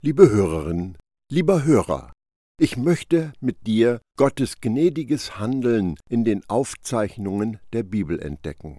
Liebe 0.00 0.30
Hörerin, 0.30 0.96
lieber 1.28 1.64
Hörer, 1.64 2.12
ich 2.60 2.76
möchte 2.76 3.32
mit 3.40 3.66
dir 3.66 4.00
Gottes 4.16 4.60
gnädiges 4.60 5.40
Handeln 5.40 5.96
in 6.08 6.22
den 6.22 6.48
Aufzeichnungen 6.48 7.58
der 7.72 7.82
Bibel 7.82 8.20
entdecken. 8.20 8.76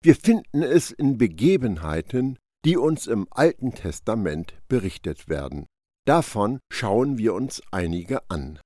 Wir 0.00 0.14
finden 0.14 0.62
es 0.62 0.92
in 0.92 1.18
Begebenheiten, 1.18 2.38
die 2.64 2.76
uns 2.76 3.08
im 3.08 3.26
Alten 3.32 3.72
Testament 3.72 4.54
berichtet 4.68 5.28
werden. 5.28 5.66
Davon 6.06 6.60
schauen 6.72 7.18
wir 7.18 7.34
uns 7.34 7.60
einige 7.72 8.30
an. 8.30 8.60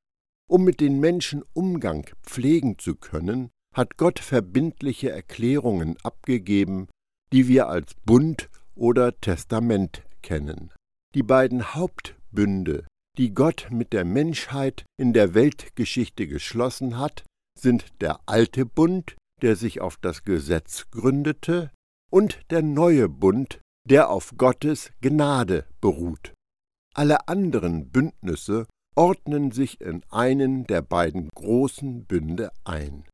Um 0.46 0.62
mit 0.62 0.80
den 0.80 1.00
Menschen 1.00 1.42
Umgang 1.54 2.10
pflegen 2.22 2.78
zu 2.78 2.96
können, 2.96 3.48
hat 3.74 3.96
Gott 3.96 4.18
verbindliche 4.18 5.08
Erklärungen 5.08 5.96
abgegeben, 6.02 6.88
die 7.32 7.48
wir 7.48 7.70
als 7.70 7.94
Bund 8.04 8.50
oder 8.74 9.18
Testament 9.22 10.02
kennen. 10.20 10.70
Die 11.14 11.22
beiden 11.22 11.74
Hauptbünde, 11.74 12.86
die 13.16 13.32
Gott 13.34 13.68
mit 13.70 13.92
der 13.92 14.04
Menschheit 14.04 14.84
in 14.98 15.12
der 15.12 15.34
Weltgeschichte 15.34 16.26
geschlossen 16.26 16.98
hat, 16.98 17.24
sind 17.58 17.86
der 18.00 18.20
alte 18.26 18.66
Bund, 18.66 19.16
der 19.40 19.54
sich 19.54 19.80
auf 19.80 19.96
das 19.96 20.24
Gesetz 20.24 20.90
gründete, 20.90 21.70
und 22.10 22.40
der 22.50 22.62
neue 22.62 23.08
Bund, 23.08 23.60
der 23.88 24.10
auf 24.10 24.34
Gottes 24.36 24.90
Gnade 25.00 25.66
beruht. 25.80 26.32
Alle 26.94 27.28
anderen 27.28 27.90
Bündnisse 27.90 28.66
ordnen 28.96 29.50
sich 29.52 29.80
in 29.80 30.02
einen 30.10 30.66
der 30.66 30.82
beiden 30.82 31.28
großen 31.34 32.04
Bünde 32.06 32.50
ein. 32.64 33.04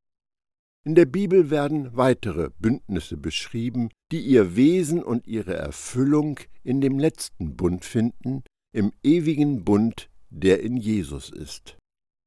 In 0.86 0.94
der 0.94 1.04
Bibel 1.04 1.50
werden 1.50 1.94
weitere 1.94 2.50
Bündnisse 2.58 3.18
beschrieben, 3.18 3.90
die 4.12 4.20
ihr 4.20 4.56
Wesen 4.56 5.02
und 5.02 5.26
ihre 5.26 5.54
Erfüllung 5.54 6.40
in 6.64 6.80
dem 6.80 6.98
letzten 6.98 7.54
Bund 7.56 7.84
finden, 7.84 8.44
im 8.72 8.92
ewigen 9.02 9.64
Bund, 9.64 10.08
der 10.30 10.62
in 10.62 10.76
Jesus 10.76 11.28
ist. 11.28 11.76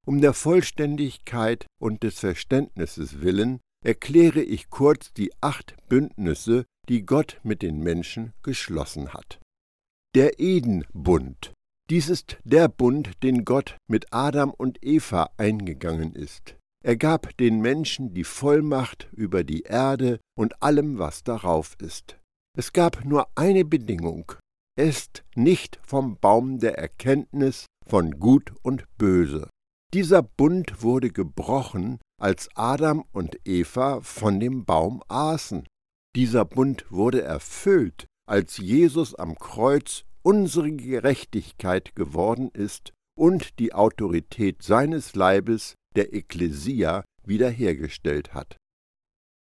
Um 0.05 0.22
der 0.22 0.33
Vollständigkeit 0.33 1.66
und 1.80 2.03
des 2.03 2.19
Verständnisses 2.19 3.22
willen 3.22 3.59
erkläre 3.83 4.41
ich 4.41 4.69
kurz 4.69 5.13
die 5.13 5.31
acht 5.41 5.75
Bündnisse, 5.89 6.66
die 6.89 7.06
Gott 7.06 7.39
mit 7.44 7.61
den 7.61 7.81
Menschen 7.81 8.33
geschlossen 8.44 9.13
hat. 9.13 9.39
Der 10.16 10.39
Edenbund. 10.39 11.53
Dies 11.89 12.08
ist 12.08 12.38
der 12.44 12.67
Bund, 12.67 13.23
den 13.23 13.45
Gott 13.45 13.78
mit 13.89 14.13
Adam 14.13 14.52
und 14.52 14.83
Eva 14.85 15.31
eingegangen 15.38 16.13
ist. 16.13 16.56
Er 16.86 16.98
gab 16.98 17.38
den 17.38 17.62
Menschen 17.62 18.14
die 18.14 18.26
Vollmacht 18.26 19.08
über 19.14 19.45
die 19.45 19.62
Erde 19.62 20.20
und 20.38 20.62
allem, 20.62 20.98
was 20.98 21.23
darauf 21.23 21.75
ist. 21.80 22.20
Es 22.58 22.73
gab 22.73 23.06
nur 23.06 23.28
eine 23.36 23.64
Bedingung, 23.64 24.34
esst 24.78 25.23
nicht 25.36 25.80
vom 25.81 26.17
Baum 26.17 26.59
der 26.59 26.78
Erkenntnis 26.78 27.67
von 27.88 28.20
Gut 28.20 28.53
und 28.64 28.84
Böse. 28.98 29.50
Dieser 29.94 30.23
Bund 30.23 30.81
wurde 30.81 31.09
gebrochen, 31.09 32.00
als 32.20 32.50
Adam 32.56 33.06
und 33.12 33.38
Eva 33.45 34.02
von 34.02 34.40
dem 34.40 34.66
Baum 34.66 35.02
aßen. 35.08 35.66
Dieser 36.16 36.45
Bund 36.45 36.86
wurde 36.90 37.22
erfüllt, 37.22 38.08
als 38.28 38.58
Jesus 38.58 39.16
am 39.16 39.36
Kreuz 39.36 40.03
unsere 40.22 40.72
Gerechtigkeit 40.72 41.95
geworden 41.95 42.50
ist 42.53 42.92
und 43.18 43.59
die 43.59 43.73
Autorität 43.73 44.64
seines 44.64 45.16
Leibes 45.16 45.75
der 45.95 46.13
Ekklesia 46.13 47.03
wiederhergestellt 47.25 48.33
hat. 48.33 48.58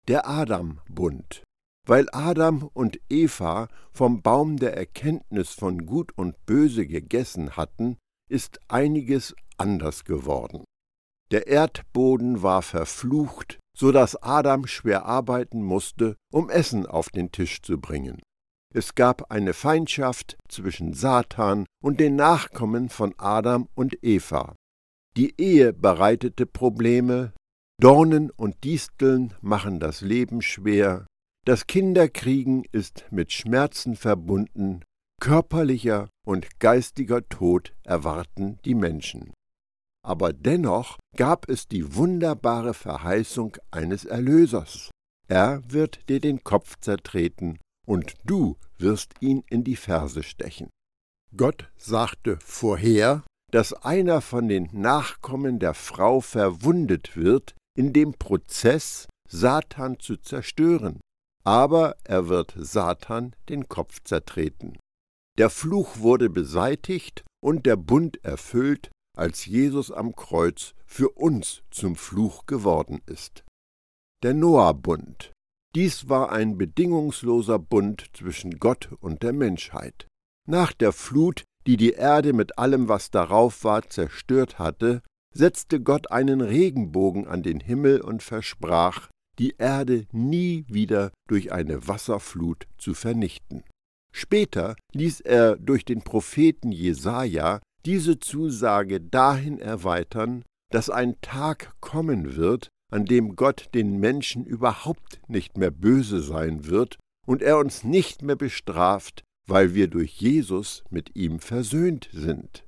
Der 0.08 0.28
Adam-Bund. 0.28 1.44
Weil 1.86 2.08
Adam 2.12 2.68
und 2.74 3.00
Eva 3.08 3.68
vom 3.92 4.22
Baum 4.22 4.58
der 4.58 4.76
Erkenntnis 4.76 5.50
von 5.50 5.86
Gut 5.86 6.12
und 6.16 6.36
Böse 6.46 6.86
gegessen 6.86 7.56
hatten, 7.56 7.96
ist 8.30 8.60
einiges 8.68 9.34
anders 9.56 10.04
geworden. 10.04 10.64
Der 11.30 11.46
Erdboden 11.46 12.42
war 12.42 12.62
verflucht, 12.62 13.58
so 13.76 13.92
dass 13.92 14.16
Adam 14.16 14.66
schwer 14.66 15.06
arbeiten 15.06 15.62
musste, 15.62 16.16
um 16.32 16.50
Essen 16.50 16.86
auf 16.86 17.08
den 17.08 17.30
Tisch 17.32 17.62
zu 17.62 17.80
bringen. 17.80 18.20
Es 18.72 18.94
gab 18.94 19.32
eine 19.32 19.52
Feindschaft 19.52 20.36
zwischen 20.48 20.92
Satan 20.92 21.66
und 21.82 21.98
den 21.98 22.14
Nachkommen 22.14 22.88
von 22.88 23.14
Adam 23.18 23.68
und 23.74 23.96
Eva. 24.04 24.54
Die 25.16 25.40
Ehe 25.40 25.72
bereitete 25.72 26.46
Probleme, 26.46 27.32
Dornen 27.80 28.30
und 28.30 28.62
Disteln 28.64 29.34
machen 29.40 29.80
das 29.80 30.00
Leben 30.02 30.42
schwer, 30.42 31.06
das 31.46 31.66
Kinderkriegen 31.66 32.64
ist 32.70 33.06
mit 33.10 33.32
Schmerzen 33.32 33.96
verbunden, 33.96 34.84
körperlicher 35.20 36.08
und 36.26 36.60
geistiger 36.60 37.26
Tod 37.28 37.72
erwarten 37.82 38.58
die 38.64 38.74
Menschen. 38.74 39.32
Aber 40.02 40.32
dennoch 40.32 40.98
gab 41.16 41.48
es 41.48 41.66
die 41.68 41.94
wunderbare 41.94 42.74
Verheißung 42.74 43.56
eines 43.70 44.04
Erlösers. 44.04 44.90
Er 45.28 45.62
wird 45.68 46.08
dir 46.08 46.20
den 46.20 46.42
Kopf 46.44 46.78
zertreten, 46.80 47.58
und 47.86 48.14
du 48.24 48.56
wirst 48.78 49.14
ihn 49.20 49.42
in 49.48 49.64
die 49.64 49.76
Ferse 49.76 50.22
stechen. 50.22 50.70
Gott 51.36 51.70
sagte 51.76 52.38
vorher, 52.42 53.24
dass 53.50 53.72
einer 53.72 54.20
von 54.20 54.48
den 54.48 54.68
Nachkommen 54.72 55.58
der 55.58 55.74
Frau 55.74 56.20
verwundet 56.20 57.16
wird 57.16 57.54
in 57.76 57.92
dem 57.92 58.14
Prozess, 58.14 59.08
Satan 59.28 59.98
zu 60.00 60.16
zerstören, 60.16 61.00
aber 61.44 61.96
er 62.04 62.28
wird 62.28 62.54
Satan 62.56 63.34
den 63.48 63.68
Kopf 63.68 64.02
zertreten. 64.04 64.78
Der 65.38 65.50
Fluch 65.50 65.98
wurde 65.98 66.28
beseitigt 66.28 67.24
und 67.42 67.64
der 67.66 67.76
Bund 67.76 68.22
erfüllt, 68.24 68.90
als 69.16 69.46
Jesus 69.46 69.90
am 69.90 70.14
Kreuz 70.14 70.74
für 70.84 71.10
uns 71.10 71.62
zum 71.70 71.96
Fluch 71.96 72.46
geworden 72.46 73.00
ist. 73.06 73.44
Der 74.22 74.34
Noah-Bund. 74.34 75.32
Dies 75.74 76.08
war 76.08 76.32
ein 76.32 76.58
bedingungsloser 76.58 77.58
Bund 77.58 78.10
zwischen 78.12 78.58
Gott 78.58 78.90
und 79.00 79.22
der 79.22 79.32
Menschheit. 79.32 80.08
Nach 80.48 80.72
der 80.72 80.92
Flut 80.92 81.44
die 81.66 81.76
die 81.76 81.92
Erde 81.92 82.32
mit 82.32 82.58
allem, 82.58 82.88
was 82.88 83.10
darauf 83.10 83.64
war, 83.64 83.88
zerstört 83.88 84.58
hatte, 84.58 85.02
setzte 85.34 85.80
Gott 85.80 86.10
einen 86.10 86.40
Regenbogen 86.40 87.26
an 87.26 87.42
den 87.42 87.60
Himmel 87.60 88.00
und 88.00 88.22
versprach, 88.22 89.08
die 89.38 89.54
Erde 89.58 90.06
nie 90.12 90.64
wieder 90.68 91.12
durch 91.28 91.52
eine 91.52 91.86
Wasserflut 91.86 92.66
zu 92.78 92.94
vernichten. 92.94 93.64
Später 94.12 94.74
ließ 94.92 95.20
er 95.20 95.56
durch 95.56 95.84
den 95.84 96.02
Propheten 96.02 96.72
Jesaja 96.72 97.60
diese 97.86 98.18
Zusage 98.18 99.00
dahin 99.00 99.58
erweitern, 99.58 100.44
dass 100.70 100.90
ein 100.90 101.20
Tag 101.20 101.74
kommen 101.80 102.36
wird, 102.36 102.68
an 102.92 103.04
dem 103.04 103.36
Gott 103.36 103.68
den 103.74 103.98
Menschen 104.00 104.44
überhaupt 104.44 105.20
nicht 105.28 105.56
mehr 105.56 105.70
böse 105.70 106.20
sein 106.20 106.66
wird 106.66 106.98
und 107.26 107.42
er 107.42 107.58
uns 107.58 107.84
nicht 107.84 108.22
mehr 108.22 108.36
bestraft, 108.36 109.22
weil 109.46 109.74
wir 109.74 109.88
durch 109.88 110.12
Jesus 110.20 110.84
mit 110.90 111.16
ihm 111.16 111.40
versöhnt 111.40 112.08
sind. 112.12 112.64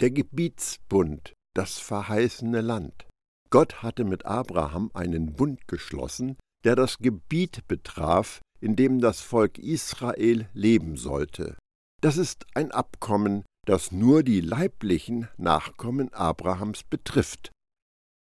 Der 0.00 0.10
Gebietsbund, 0.10 1.34
das 1.54 1.78
verheißene 1.78 2.60
Land. 2.60 3.06
Gott 3.50 3.82
hatte 3.82 4.04
mit 4.04 4.26
Abraham 4.26 4.90
einen 4.94 5.34
Bund 5.34 5.66
geschlossen, 5.68 6.36
der 6.64 6.76
das 6.76 6.98
Gebiet 6.98 7.66
betraf, 7.66 8.40
in 8.60 8.76
dem 8.76 9.00
das 9.00 9.20
Volk 9.20 9.58
Israel 9.58 10.48
leben 10.52 10.96
sollte. 10.96 11.56
Das 12.00 12.16
ist 12.16 12.46
ein 12.54 12.70
Abkommen, 12.70 13.44
das 13.66 13.92
nur 13.92 14.22
die 14.22 14.40
leiblichen 14.40 15.28
Nachkommen 15.36 16.12
Abrahams 16.12 16.84
betrifft. 16.84 17.50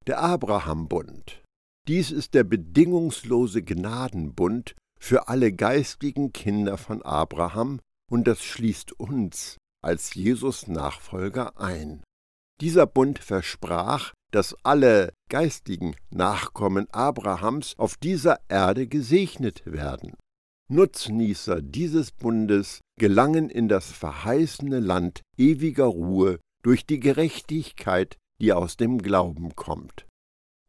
Der 0.08 0.20
Abrahambund. 0.20 1.44
Dies 1.88 2.12
ist 2.12 2.34
der 2.34 2.44
bedingungslose 2.44 3.64
Gnadenbund, 3.64 4.76
für 5.02 5.28
alle 5.28 5.52
geistigen 5.52 6.32
Kinder 6.32 6.78
von 6.78 7.02
Abraham 7.02 7.80
und 8.10 8.28
das 8.28 8.44
schließt 8.44 8.94
uns 9.00 9.58
als 9.84 10.14
Jesus 10.14 10.68
Nachfolger 10.68 11.60
ein. 11.60 12.04
Dieser 12.62 12.86
Bund 12.86 13.18
versprach, 13.18 14.14
dass 14.32 14.56
alle 14.64 15.12
geistigen 15.30 15.96
Nachkommen 16.12 16.88
Abrahams 16.92 17.74
auf 17.80 17.98
dieser 17.98 18.40
Erde 18.48 18.88
gesegnet 18.88 19.64
werden. 19.66 20.14
Nutznießer 20.70 21.62
dieses 21.62 22.12
Bundes 22.12 22.80
gelangen 22.98 23.50
in 23.50 23.68
das 23.68 23.92
verheißene 23.92 24.80
Land 24.80 25.22
ewiger 25.36 25.86
Ruhe 25.86 26.40
durch 26.64 26.86
die 26.86 27.00
Gerechtigkeit, 27.00 28.18
die 28.40 28.54
aus 28.54 28.78
dem 28.78 29.00
Glauben 29.00 29.56
kommt. 29.56 30.06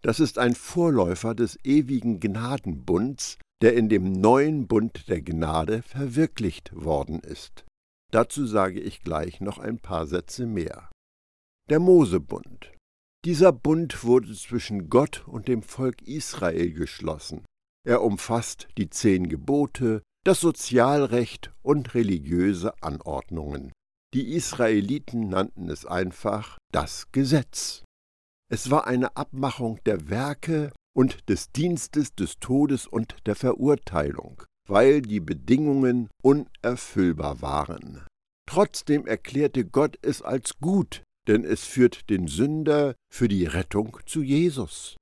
Das 0.00 0.18
ist 0.18 0.38
ein 0.38 0.54
Vorläufer 0.54 1.34
des 1.34 1.58
ewigen 1.64 2.18
Gnadenbunds, 2.18 3.38
der 3.62 3.74
in 3.74 3.88
dem 3.88 4.12
neuen 4.12 4.66
Bund 4.66 5.08
der 5.08 5.22
Gnade 5.22 5.82
verwirklicht 5.82 6.72
worden 6.74 7.20
ist. 7.20 7.64
Dazu 8.10 8.44
sage 8.46 8.80
ich 8.80 9.02
gleich 9.02 9.40
noch 9.40 9.58
ein 9.58 9.78
paar 9.78 10.06
Sätze 10.06 10.46
mehr. 10.46 10.90
Der 11.70 11.78
Mosebund. 11.78 12.72
Dieser 13.24 13.52
Bund 13.52 14.02
wurde 14.02 14.34
zwischen 14.34 14.90
Gott 14.90 15.26
und 15.28 15.46
dem 15.46 15.62
Volk 15.62 16.02
Israel 16.02 16.72
geschlossen. 16.72 17.44
Er 17.86 18.02
umfasst 18.02 18.68
die 18.78 18.90
zehn 18.90 19.28
Gebote, 19.28 20.02
das 20.24 20.40
Sozialrecht 20.40 21.52
und 21.62 21.94
religiöse 21.94 22.74
Anordnungen. 22.82 23.72
Die 24.12 24.34
Israeliten 24.34 25.28
nannten 25.28 25.70
es 25.70 25.86
einfach 25.86 26.58
das 26.72 27.10
Gesetz. 27.12 27.84
Es 28.50 28.70
war 28.70 28.86
eine 28.86 29.16
Abmachung 29.16 29.78
der 29.86 30.10
Werke 30.10 30.72
und 30.94 31.28
des 31.28 31.52
Dienstes 31.52 32.14
des 32.14 32.38
Todes 32.38 32.86
und 32.86 33.16
der 33.26 33.34
Verurteilung, 33.34 34.42
weil 34.68 35.02
die 35.02 35.20
Bedingungen 35.20 36.08
unerfüllbar 36.22 37.42
waren. 37.42 38.04
Trotzdem 38.46 39.06
erklärte 39.06 39.64
Gott 39.64 39.98
es 40.02 40.22
als 40.22 40.58
gut, 40.58 41.02
denn 41.28 41.44
es 41.44 41.64
führt 41.64 42.10
den 42.10 42.26
Sünder 42.26 42.94
für 43.10 43.28
die 43.28 43.46
Rettung 43.46 43.98
zu 44.06 44.22
Jesus. 44.22 44.96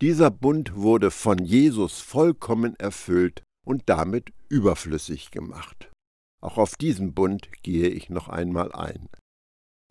Dieser 0.00 0.30
Bund 0.30 0.74
wurde 0.74 1.10
von 1.10 1.38
Jesus 1.38 2.00
vollkommen 2.00 2.74
erfüllt 2.76 3.42
und 3.64 3.84
damit 3.86 4.32
überflüssig 4.48 5.30
gemacht. 5.30 5.90
Auch 6.42 6.58
auf 6.58 6.76
diesen 6.76 7.14
Bund 7.14 7.48
gehe 7.62 7.88
ich 7.88 8.10
noch 8.10 8.28
einmal 8.28 8.72
ein. 8.72 9.08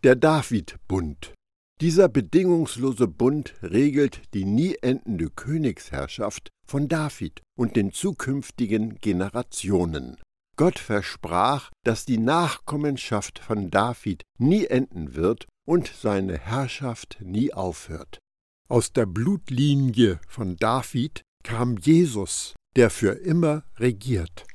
Der 0.04 0.14
David-Bund. 0.14 1.34
Dieser 1.82 2.08
bedingungslose 2.08 3.06
Bund 3.06 3.54
regelt 3.62 4.22
die 4.32 4.46
nie 4.46 4.76
endende 4.80 5.28
Königsherrschaft 5.28 6.48
von 6.66 6.88
David 6.88 7.42
und 7.54 7.76
den 7.76 7.92
zukünftigen 7.92 8.96
Generationen. 9.00 10.16
Gott 10.56 10.78
versprach, 10.78 11.70
dass 11.84 12.06
die 12.06 12.16
Nachkommenschaft 12.16 13.38
von 13.38 13.70
David 13.70 14.22
nie 14.38 14.64
enden 14.64 15.14
wird 15.14 15.46
und 15.66 15.86
seine 15.88 16.38
Herrschaft 16.38 17.18
nie 17.20 17.52
aufhört. 17.52 18.20
Aus 18.68 18.94
der 18.94 19.04
Blutlinie 19.04 20.18
von 20.26 20.56
David 20.56 21.22
kam 21.44 21.76
Jesus, 21.76 22.54
der 22.74 22.88
für 22.88 23.12
immer 23.12 23.64
regiert. 23.76 24.46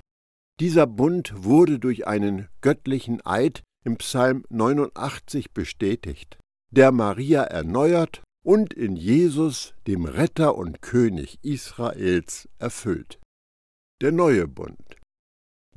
Dieser 0.59 0.87
Bund 0.87 1.33
wurde 1.35 1.77
durch 1.77 2.07
einen 2.07 2.47
göttlichen 2.61 3.23
Eid 3.25 3.61
im 3.85 3.97
Psalm 3.97 4.43
89 4.49 5.51
bestätigt, 5.51 6.37
der 6.71 6.93
Maria 6.93 7.43
erneuert 7.43 8.23
und 8.43 8.73
in 8.73 8.95
Jesus, 8.95 9.73
dem 9.87 10.05
Retter 10.05 10.55
und 10.55 10.81
König 10.81 11.37
Israels, 11.43 12.47
erfüllt. 12.59 13.19
Der 14.01 14.11
neue 14.11 14.47
Bund. 14.47 14.97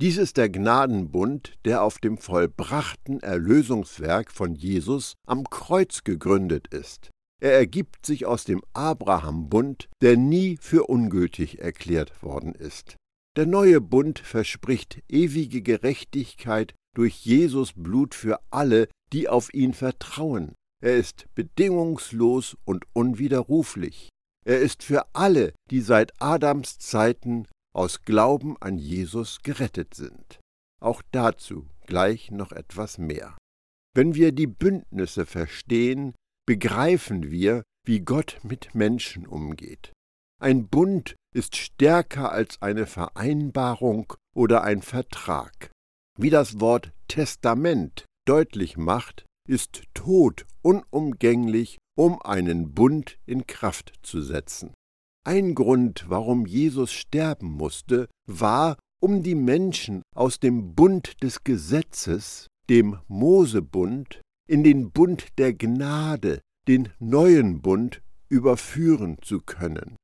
Dies 0.01 0.17
ist 0.17 0.37
der 0.37 0.49
Gnadenbund, 0.49 1.53
der 1.63 1.83
auf 1.83 1.99
dem 1.99 2.17
vollbrachten 2.17 3.21
Erlösungswerk 3.21 4.31
von 4.31 4.55
Jesus 4.55 5.13
am 5.27 5.49
Kreuz 5.49 6.03
gegründet 6.03 6.67
ist. 6.73 7.11
Er 7.41 7.53
ergibt 7.53 8.05
sich 8.05 8.25
aus 8.25 8.45
dem 8.45 8.61
Abrahambund, 8.73 9.89
der 10.01 10.17
nie 10.17 10.57
für 10.59 10.85
ungültig 10.89 11.59
erklärt 11.59 12.23
worden 12.23 12.55
ist. 12.55 12.95
Der 13.35 13.45
neue 13.45 13.81
Bund 13.81 14.19
verspricht 14.19 15.03
ewige 15.09 15.61
Gerechtigkeit 15.61 16.73
durch 16.95 17.25
Jesus 17.25 17.73
Blut 17.73 18.15
für 18.15 18.39
alle, 18.49 18.87
die 19.11 19.27
auf 19.27 19.53
ihn 19.53 19.73
vertrauen. 19.73 20.55
Er 20.81 20.97
ist 20.97 21.27
bedingungslos 21.35 22.57
und 22.65 22.85
unwiderruflich. 22.93 24.09
Er 24.45 24.59
ist 24.59 24.83
für 24.83 25.05
alle, 25.13 25.53
die 25.71 25.81
seit 25.81 26.13
Adams 26.21 26.77
Zeiten 26.77 27.47
aus 27.73 28.03
Glauben 28.03 28.55
an 28.61 28.77
Jesus 28.77 29.41
gerettet 29.41 29.93
sind. 29.95 30.39
Auch 30.81 31.01
dazu 31.11 31.67
gleich 31.87 32.31
noch 32.31 32.51
etwas 32.51 32.97
mehr. 32.97 33.37
Wenn 33.95 34.13
wir 34.13 34.31
die 34.31 34.47
Bündnisse 34.47 35.25
verstehen, 35.25 36.13
begreifen 36.45 37.31
wir, 37.31 37.63
wie 37.85 38.01
Gott 38.01 38.39
mit 38.43 38.75
Menschen 38.75 39.25
umgeht. 39.25 39.93
Ein 40.41 40.67
Bund 40.67 41.15
ist 41.33 41.55
stärker 41.55 42.31
als 42.31 42.61
eine 42.61 42.87
Vereinbarung 42.87 44.13
oder 44.35 44.63
ein 44.63 44.81
Vertrag. 44.81 45.71
Wie 46.19 46.29
das 46.29 46.59
Wort 46.59 46.91
Testament 47.07 48.05
deutlich 48.27 48.77
macht, 48.77 49.25
ist 49.47 49.83
Tod 49.93 50.45
unumgänglich, 50.61 51.77
um 51.97 52.21
einen 52.21 52.73
Bund 52.73 53.17
in 53.25 53.47
Kraft 53.47 53.93
zu 54.01 54.21
setzen. 54.21 54.73
Ein 55.25 55.55
Grund, 55.55 56.05
warum 56.07 56.45
Jesus 56.45 56.91
sterben 56.91 57.51
musste, 57.51 58.07
war, 58.27 58.77
um 59.01 59.23
die 59.23 59.35
Menschen 59.35 60.01
aus 60.15 60.39
dem 60.39 60.75
Bund 60.75 61.21
des 61.23 61.43
Gesetzes, 61.43 62.47
dem 62.69 62.99
Mosebund, 63.07 64.21
in 64.47 64.63
den 64.63 64.91
Bund 64.91 65.37
der 65.37 65.53
Gnade, 65.53 66.41
den 66.67 66.89
neuen 66.99 67.61
Bund, 67.61 68.01
überführen 68.29 69.17
zu 69.21 69.41
können. 69.41 69.95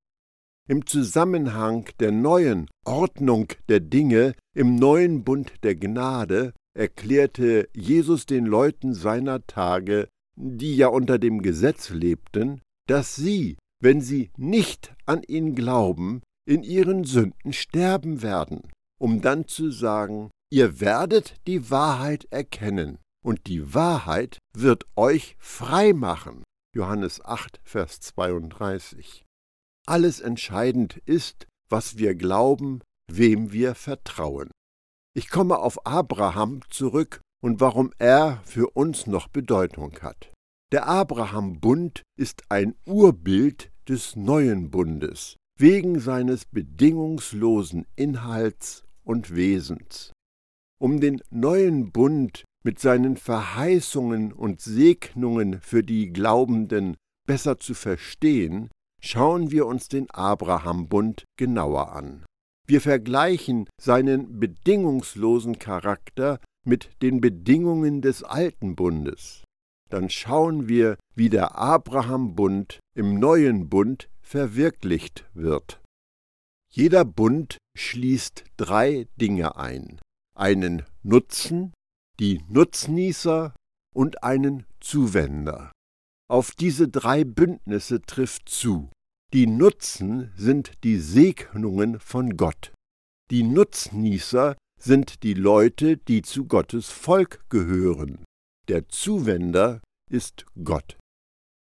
Im 0.69 0.85
Zusammenhang 0.85 1.89
der 1.99 2.11
neuen 2.11 2.67
Ordnung 2.85 3.47
der 3.67 3.79
Dinge 3.79 4.33
im 4.55 4.75
neuen 4.75 5.23
Bund 5.23 5.53
der 5.63 5.75
Gnade 5.75 6.53
erklärte 6.73 7.69
Jesus 7.73 8.25
den 8.25 8.45
Leuten 8.45 8.93
seiner 8.93 9.45
Tage, 9.45 10.07
die 10.35 10.75
ja 10.75 10.87
unter 10.87 11.19
dem 11.19 11.41
Gesetz 11.41 11.89
lebten, 11.89 12.61
dass 12.87 13.15
sie, 13.15 13.57
wenn 13.81 14.01
sie 14.01 14.31
nicht 14.37 14.93
an 15.05 15.23
ihn 15.23 15.55
glauben, 15.55 16.21
in 16.47 16.63
ihren 16.63 17.03
Sünden 17.03 17.53
sterben 17.53 18.21
werden, 18.21 18.61
um 18.99 19.21
dann 19.21 19.47
zu 19.47 19.71
sagen, 19.71 20.31
ihr 20.51 20.79
werdet 20.79 21.35
die 21.47 21.69
Wahrheit 21.69 22.25
erkennen, 22.31 22.97
und 23.23 23.47
die 23.47 23.73
Wahrheit 23.73 24.39
wird 24.53 24.85
euch 24.95 25.35
frei 25.39 25.93
machen. 25.93 26.43
Johannes 26.75 27.23
8, 27.23 27.59
Vers 27.63 27.99
32. 28.01 29.25
Alles 29.85 30.19
entscheidend 30.19 30.97
ist, 31.05 31.47
was 31.69 31.97
wir 31.97 32.15
glauben, 32.15 32.81
wem 33.11 33.51
wir 33.51 33.75
vertrauen. 33.75 34.50
Ich 35.13 35.29
komme 35.29 35.59
auf 35.59 35.85
Abraham 35.85 36.61
zurück 36.69 37.19
und 37.43 37.59
warum 37.59 37.91
er 37.97 38.41
für 38.45 38.69
uns 38.69 39.07
noch 39.07 39.27
Bedeutung 39.27 39.99
hat. 40.01 40.31
Der 40.71 40.87
Abraham-Bund 40.87 42.03
ist 42.17 42.43
ein 42.47 42.75
Urbild 42.85 43.71
des 43.89 44.15
neuen 44.15 44.71
Bundes, 44.71 45.35
wegen 45.59 45.99
seines 45.99 46.45
bedingungslosen 46.45 47.85
Inhalts 47.97 48.85
und 49.03 49.35
Wesens. 49.35 50.13
Um 50.79 51.01
den 51.01 51.21
neuen 51.29 51.91
Bund 51.91 52.45
mit 52.63 52.79
seinen 52.79 53.17
Verheißungen 53.17 54.31
und 54.31 54.61
Segnungen 54.61 55.59
für 55.59 55.83
die 55.83 56.13
Glaubenden 56.13 56.95
besser 57.27 57.59
zu 57.59 57.73
verstehen, 57.73 58.69
schauen 59.01 59.51
wir 59.51 59.65
uns 59.65 59.89
den 59.89 60.09
Abraham-Bund 60.09 61.25
genauer 61.37 61.91
an. 61.91 62.23
Wir 62.67 62.81
vergleichen 62.81 63.67
seinen 63.79 64.39
bedingungslosen 64.39 65.59
Charakter 65.59 66.39
mit 66.65 66.89
den 67.01 67.21
Bedingungen 67.21 68.01
des 68.01 68.23
alten 68.23 68.75
Bundes. 68.75 69.43
Dann 69.89 70.09
schauen 70.09 70.67
wir, 70.69 70.97
wie 71.15 71.29
der 71.29 71.55
Abraham-Bund 71.55 72.79
im 72.95 73.19
neuen 73.19 73.67
Bund 73.69 74.09
verwirklicht 74.21 75.25
wird. 75.33 75.81
Jeder 76.71 77.03
Bund 77.03 77.57
schließt 77.77 78.45
drei 78.55 79.07
Dinge 79.17 79.57
ein. 79.57 79.99
Einen 80.37 80.83
Nutzen, 81.03 81.73
die 82.19 82.41
Nutznießer 82.47 83.53
und 83.93 84.23
einen 84.23 84.65
Zuwender. 84.79 85.71
Auf 86.29 86.51
diese 86.51 86.87
drei 86.87 87.25
Bündnisse 87.25 88.01
trifft 88.01 88.47
zu. 88.47 88.89
Die 89.33 89.47
Nutzen 89.47 90.29
sind 90.35 90.73
die 90.83 90.97
Segnungen 90.97 92.01
von 92.01 92.35
Gott. 92.35 92.73
Die 93.31 93.43
Nutznießer 93.43 94.57
sind 94.77 95.23
die 95.23 95.35
Leute, 95.35 95.95
die 95.95 96.21
zu 96.21 96.47
Gottes 96.47 96.89
Volk 96.89 97.45
gehören. 97.47 98.25
Der 98.67 98.89
Zuwender 98.89 99.79
ist 100.09 100.45
Gott. 100.61 100.97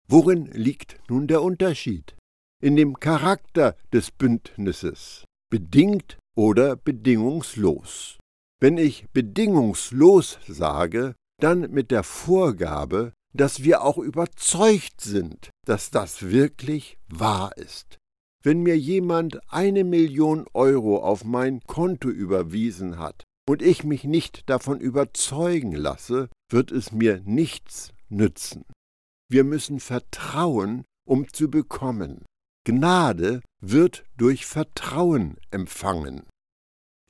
Worin 0.09 0.47
liegt 0.47 0.99
nun 1.09 1.29
der 1.29 1.43
Unterschied? 1.43 2.17
In 2.61 2.75
dem 2.75 2.99
Charakter 2.99 3.77
des 3.93 4.11
Bündnisses, 4.11 5.25
bedingt 5.49 6.19
oder 6.37 6.75
bedingungslos. 6.75 8.19
Wenn 8.61 8.79
ich 8.79 9.09
bedingungslos 9.13 10.41
sage, 10.49 11.15
dann 11.41 11.71
mit 11.71 11.93
der 11.93 12.03
Vorgabe, 12.03 13.13
dass 13.33 13.63
wir 13.63 13.83
auch 13.83 13.99
überzeugt 13.99 15.01
sind, 15.01 15.51
dass 15.67 15.91
das 15.91 16.23
wirklich 16.23 16.99
wahr 17.09 17.57
ist. 17.57 17.99
Wenn 18.43 18.63
mir 18.63 18.79
jemand 18.79 19.41
eine 19.53 19.85
Million 19.85 20.47
Euro 20.55 21.03
auf 21.05 21.25
mein 21.25 21.61
Konto 21.67 22.09
überwiesen 22.09 22.99
hat 22.99 23.25
und 23.49 23.63
ich 23.63 23.85
mich 23.85 24.05
nicht 24.05 24.49
davon 24.49 24.81
überzeugen 24.81 25.73
lasse, 25.73 26.29
wird 26.51 26.73
es 26.73 26.91
mir 26.91 27.21
nichts 27.25 27.93
nützen. 28.09 28.65
Wir 29.29 29.45
müssen 29.45 29.79
vertrauen, 29.79 30.85
um 31.07 31.29
zu 31.33 31.51
bekommen. 31.51 32.25
Gnade 32.65 33.41
wird 33.61 34.05
durch 34.17 34.47
Vertrauen 34.47 35.37
empfangen. 35.51 36.27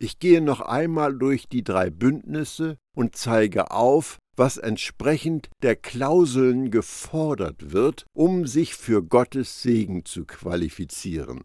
Ich 0.02 0.18
gehe 0.18 0.40
noch 0.40 0.60
einmal 0.60 1.16
durch 1.16 1.48
die 1.48 1.62
drei 1.62 1.90
Bündnisse 1.90 2.78
und 2.96 3.16
zeige 3.16 3.70
auf, 3.70 4.18
was 4.40 4.56
entsprechend 4.56 5.50
der 5.62 5.76
Klauseln 5.76 6.70
gefordert 6.70 7.72
wird, 7.72 8.06
um 8.14 8.46
sich 8.46 8.74
für 8.74 9.02
Gottes 9.02 9.60
Segen 9.60 10.06
zu 10.06 10.24
qualifizieren. 10.24 11.42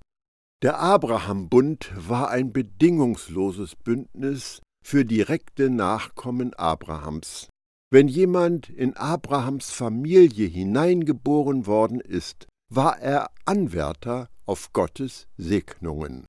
Der 0.63 0.79
Abraham-Bund 0.79 1.91
war 1.93 2.29
ein 2.29 2.53
bedingungsloses 2.53 3.75
Bündnis 3.75 4.61
für 4.81 5.03
direkte 5.03 5.69
Nachkommen 5.69 6.53
Abrahams. 6.53 7.49
Wenn 7.91 8.07
jemand 8.07 8.69
in 8.69 8.95
Abrahams 8.95 9.71
Familie 9.71 10.47
hineingeboren 10.47 11.67
worden 11.67 11.99
ist, 11.99 12.47
war 12.73 12.97
er 12.99 13.29
Anwärter 13.43 14.29
auf 14.45 14.71
Gottes 14.71 15.27
Segnungen. 15.35 16.25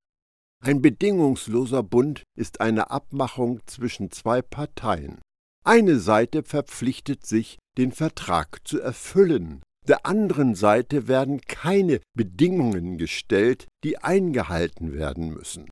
Ein 0.64 0.82
bedingungsloser 0.82 1.84
Bund 1.84 2.24
ist 2.36 2.60
eine 2.60 2.90
Abmachung 2.90 3.60
zwischen 3.66 4.10
zwei 4.10 4.42
Parteien. 4.42 5.20
Eine 5.66 5.98
Seite 5.98 6.44
verpflichtet 6.44 7.26
sich, 7.26 7.58
den 7.76 7.90
Vertrag 7.90 8.60
zu 8.62 8.80
erfüllen, 8.80 9.62
der 9.88 10.06
anderen 10.06 10.54
Seite 10.54 11.08
werden 11.08 11.40
keine 11.40 12.00
Bedingungen 12.14 12.98
gestellt, 12.98 13.66
die 13.82 13.98
eingehalten 13.98 14.92
werden 14.92 15.34
müssen. 15.34 15.68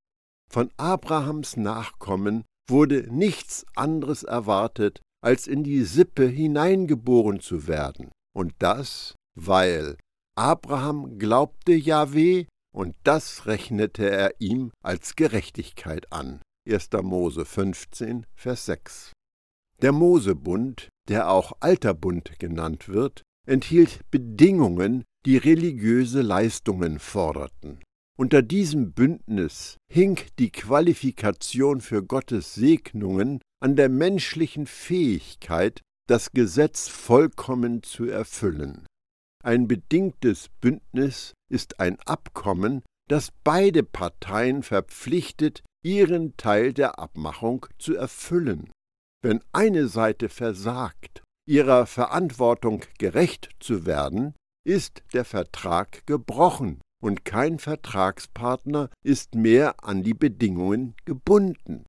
Von 0.50 0.72
Abrahams 0.78 1.56
Nachkommen 1.56 2.42
wurde 2.68 3.06
nichts 3.08 3.66
anderes 3.76 4.24
erwartet, 4.24 5.00
als 5.22 5.46
in 5.46 5.62
die 5.62 5.84
Sippe 5.84 6.26
hineingeboren 6.26 7.38
zu 7.38 7.68
werden, 7.68 8.10
und 8.34 8.52
das, 8.58 9.14
weil 9.38 9.96
Abraham 10.36 11.18
glaubte 11.18 11.72
Jahweh, 11.72 12.46
und 12.74 12.96
das 13.04 13.46
rechnete 13.46 14.10
er 14.10 14.40
ihm 14.40 14.72
als 14.82 15.14
Gerechtigkeit 15.14 16.12
an. 16.12 16.42
1. 16.68 16.90
Mose 17.02 17.44
15, 17.44 18.26
Vers 18.34 18.66
6. 18.66 19.12
Der 19.82 19.92
Mosebund, 19.92 20.88
der 21.08 21.30
auch 21.30 21.52
Alter 21.60 21.94
Bund 21.94 22.38
genannt 22.38 22.88
wird, 22.88 23.22
enthielt 23.46 24.00
Bedingungen, 24.10 25.04
die 25.26 25.36
religiöse 25.36 26.22
Leistungen 26.22 26.98
forderten. 26.98 27.80
Unter 28.16 28.42
diesem 28.42 28.92
Bündnis 28.92 29.76
hing 29.90 30.20
die 30.38 30.50
Qualifikation 30.50 31.80
für 31.80 32.04
Gottes 32.04 32.54
Segnungen 32.54 33.40
an 33.60 33.74
der 33.74 33.88
menschlichen 33.88 34.66
Fähigkeit, 34.66 35.80
das 36.06 36.30
Gesetz 36.30 36.86
vollkommen 36.88 37.82
zu 37.82 38.04
erfüllen. 38.04 38.86
Ein 39.42 39.66
bedingtes 39.66 40.48
Bündnis 40.60 41.34
ist 41.50 41.80
ein 41.80 41.98
Abkommen, 42.06 42.82
das 43.08 43.30
beide 43.42 43.82
Parteien 43.82 44.62
verpflichtet, 44.62 45.62
ihren 45.82 46.36
Teil 46.36 46.72
der 46.72 46.98
Abmachung 46.98 47.66
zu 47.78 47.94
erfüllen. 47.94 48.70
Wenn 49.24 49.40
eine 49.54 49.88
Seite 49.88 50.28
versagt, 50.28 51.22
ihrer 51.48 51.86
Verantwortung 51.86 52.82
gerecht 52.98 53.48
zu 53.58 53.86
werden, 53.86 54.34
ist 54.66 55.02
der 55.14 55.24
Vertrag 55.24 56.06
gebrochen 56.06 56.82
und 57.02 57.24
kein 57.24 57.58
Vertragspartner 57.58 58.90
ist 59.02 59.34
mehr 59.34 59.82
an 59.82 60.02
die 60.02 60.12
Bedingungen 60.12 60.94
gebunden. 61.06 61.86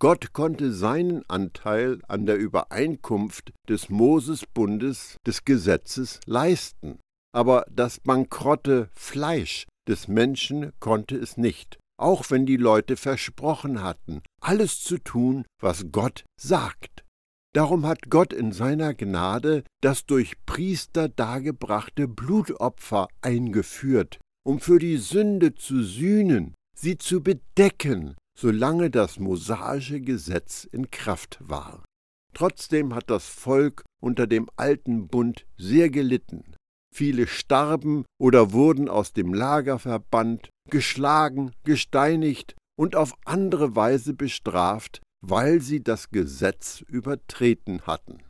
Gott 0.00 0.32
konnte 0.32 0.72
seinen 0.72 1.22
Anteil 1.28 2.00
an 2.08 2.24
der 2.24 2.38
Übereinkunft 2.38 3.52
des 3.68 3.90
Mosesbundes 3.90 5.16
des 5.26 5.44
Gesetzes 5.44 6.20
leisten, 6.24 6.98
aber 7.34 7.66
das 7.70 8.00
bankrotte 8.00 8.88
Fleisch 8.94 9.66
des 9.86 10.08
Menschen 10.08 10.72
konnte 10.80 11.16
es 11.16 11.36
nicht, 11.36 11.78
auch 12.00 12.30
wenn 12.30 12.46
die 12.46 12.56
Leute 12.56 12.96
versprochen 12.96 13.82
hatten, 13.82 14.22
alles 14.40 14.82
zu 14.82 14.98
tun, 14.98 15.44
was 15.60 15.86
Gott 15.92 16.24
sagt. 16.40 17.04
Darum 17.52 17.84
hat 17.84 18.10
Gott 18.10 18.32
in 18.32 18.52
seiner 18.52 18.94
Gnade 18.94 19.64
das 19.80 20.06
durch 20.06 20.34
Priester 20.46 21.08
dargebrachte 21.08 22.06
Blutopfer 22.06 23.08
eingeführt, 23.22 24.18
um 24.44 24.60
für 24.60 24.78
die 24.78 24.98
Sünde 24.98 25.54
zu 25.54 25.82
sühnen, 25.82 26.54
sie 26.76 26.96
zu 26.96 27.22
bedecken, 27.22 28.14
solange 28.38 28.90
das 28.90 29.18
mosaische 29.18 30.00
Gesetz 30.00 30.64
in 30.64 30.90
Kraft 30.90 31.38
war. 31.40 31.84
Trotzdem 32.32 32.94
hat 32.94 33.10
das 33.10 33.26
Volk 33.26 33.82
unter 34.00 34.26
dem 34.26 34.48
alten 34.56 35.08
Bund 35.08 35.46
sehr 35.58 35.90
gelitten. 35.90 36.49
Viele 36.92 37.26
starben 37.26 38.04
oder 38.18 38.52
wurden 38.52 38.88
aus 38.88 39.12
dem 39.12 39.32
Lager 39.32 39.78
verbannt, 39.78 40.50
geschlagen, 40.68 41.52
gesteinigt 41.64 42.56
und 42.78 42.96
auf 42.96 43.14
andere 43.24 43.76
Weise 43.76 44.14
bestraft, 44.14 45.00
weil 45.24 45.60
sie 45.60 45.82
das 45.82 46.10
Gesetz 46.10 46.80
übertreten 46.80 47.82
hatten. 47.86 48.22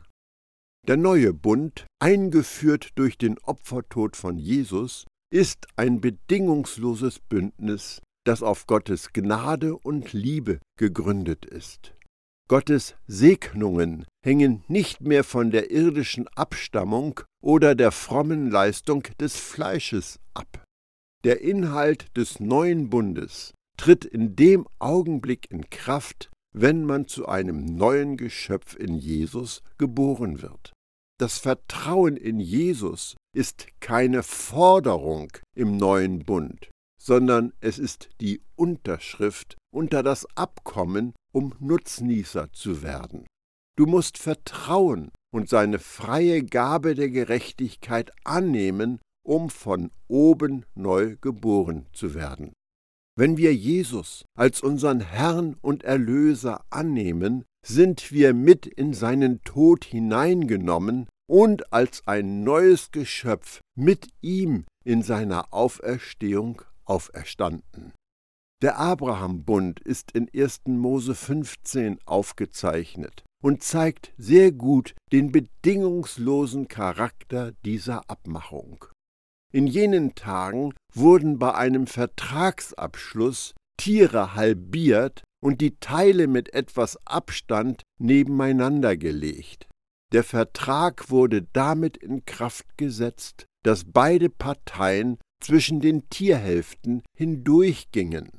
Der 0.87 0.97
neue 0.97 1.33
Bund, 1.33 1.85
eingeführt 1.99 2.89
durch 2.95 3.17
den 3.17 3.37
Opfertod 3.39 4.15
von 4.15 4.37
Jesus, 4.37 5.05
ist 5.31 5.67
ein 5.75 6.01
bedingungsloses 6.01 7.19
Bündnis, 7.19 8.01
das 8.25 8.43
auf 8.43 8.67
Gottes 8.67 9.13
Gnade 9.13 9.75
und 9.77 10.11
Liebe 10.13 10.59
gegründet 10.77 11.45
ist. 11.45 11.93
Gottes 12.51 12.95
Segnungen 13.07 14.05
hängen 14.25 14.65
nicht 14.67 14.99
mehr 14.99 15.23
von 15.23 15.51
der 15.51 15.71
irdischen 15.71 16.27
Abstammung 16.35 17.21
oder 17.41 17.75
der 17.75 17.93
frommen 17.93 18.51
Leistung 18.51 19.03
des 19.21 19.37
Fleisches 19.37 20.19
ab. 20.33 20.61
Der 21.23 21.39
Inhalt 21.39 22.07
des 22.17 22.41
neuen 22.41 22.89
Bundes 22.89 23.53
tritt 23.77 24.03
in 24.03 24.35
dem 24.35 24.67
Augenblick 24.79 25.49
in 25.49 25.69
Kraft, 25.69 26.29
wenn 26.53 26.83
man 26.83 27.07
zu 27.07 27.25
einem 27.25 27.63
neuen 27.63 28.17
Geschöpf 28.17 28.75
in 28.75 28.95
Jesus 28.95 29.63
geboren 29.77 30.41
wird. 30.41 30.73
Das 31.21 31.37
Vertrauen 31.37 32.17
in 32.17 32.41
Jesus 32.41 33.15
ist 33.33 33.67
keine 33.79 34.23
Forderung 34.23 35.31
im 35.55 35.77
neuen 35.77 36.25
Bund, 36.25 36.69
sondern 37.01 37.51
es 37.61 37.79
ist 37.79 38.09
die 38.21 38.41
Unterschrift 38.55 39.57
unter 39.73 40.03
das 40.03 40.27
Abkommen, 40.37 41.13
um 41.33 41.55
Nutznießer 41.59 42.53
zu 42.53 42.83
werden. 42.83 43.25
Du 43.75 43.87
musst 43.87 44.19
vertrauen 44.19 45.09
und 45.33 45.49
seine 45.49 45.79
freie 45.79 46.43
Gabe 46.43 46.93
der 46.93 47.09
Gerechtigkeit 47.09 48.11
annehmen, 48.23 48.99
um 49.25 49.49
von 49.49 49.89
oben 50.07 50.65
neu 50.75 51.15
geboren 51.19 51.87
zu 51.91 52.13
werden. 52.13 52.53
Wenn 53.17 53.35
wir 53.37 53.55
Jesus 53.55 54.23
als 54.37 54.61
unseren 54.61 54.99
Herrn 54.99 55.55
und 55.61 55.83
Erlöser 55.83 56.63
annehmen, 56.69 57.45
sind 57.65 58.11
wir 58.11 58.33
mit 58.33 58.67
in 58.67 58.93
seinen 58.93 59.41
Tod 59.43 59.85
hineingenommen 59.85 61.07
und 61.27 61.73
als 61.73 62.07
ein 62.07 62.43
neues 62.43 62.91
Geschöpf 62.91 63.61
mit 63.75 64.07
ihm 64.21 64.65
in 64.83 65.01
seiner 65.01 65.53
Auferstehung 65.53 66.61
auferstanden. 66.91 67.93
Der 68.61 68.77
Abraham-Bund 68.77 69.79
ist 69.79 70.11
in 70.11 70.29
1. 70.35 70.63
Mose 70.67 71.15
15 71.15 71.99
aufgezeichnet 72.05 73.23
und 73.41 73.63
zeigt 73.63 74.13
sehr 74.17 74.51
gut 74.51 74.93
den 75.13 75.31
bedingungslosen 75.31 76.67
Charakter 76.67 77.53
dieser 77.65 78.09
Abmachung. 78.09 78.85
In 79.53 79.67
jenen 79.67 80.15
Tagen 80.15 80.73
wurden 80.93 81.39
bei 81.39 81.55
einem 81.55 81.87
Vertragsabschluss 81.87 83.53
Tiere 83.77 84.35
halbiert 84.35 85.23
und 85.41 85.61
die 85.61 85.77
Teile 85.79 86.27
mit 86.27 86.53
etwas 86.53 86.99
Abstand 87.07 87.83
nebeneinander 87.99 88.95
gelegt. 88.97 89.67
Der 90.11 90.23
Vertrag 90.25 91.09
wurde 91.09 91.47
damit 91.53 91.95
in 91.97 92.25
Kraft 92.25 92.77
gesetzt, 92.77 93.45
dass 93.63 93.85
beide 93.85 94.29
Parteien 94.29 95.17
zwischen 95.41 95.79
den 95.79 96.09
Tierhälften 96.09 97.01
hindurchgingen. 97.17 98.29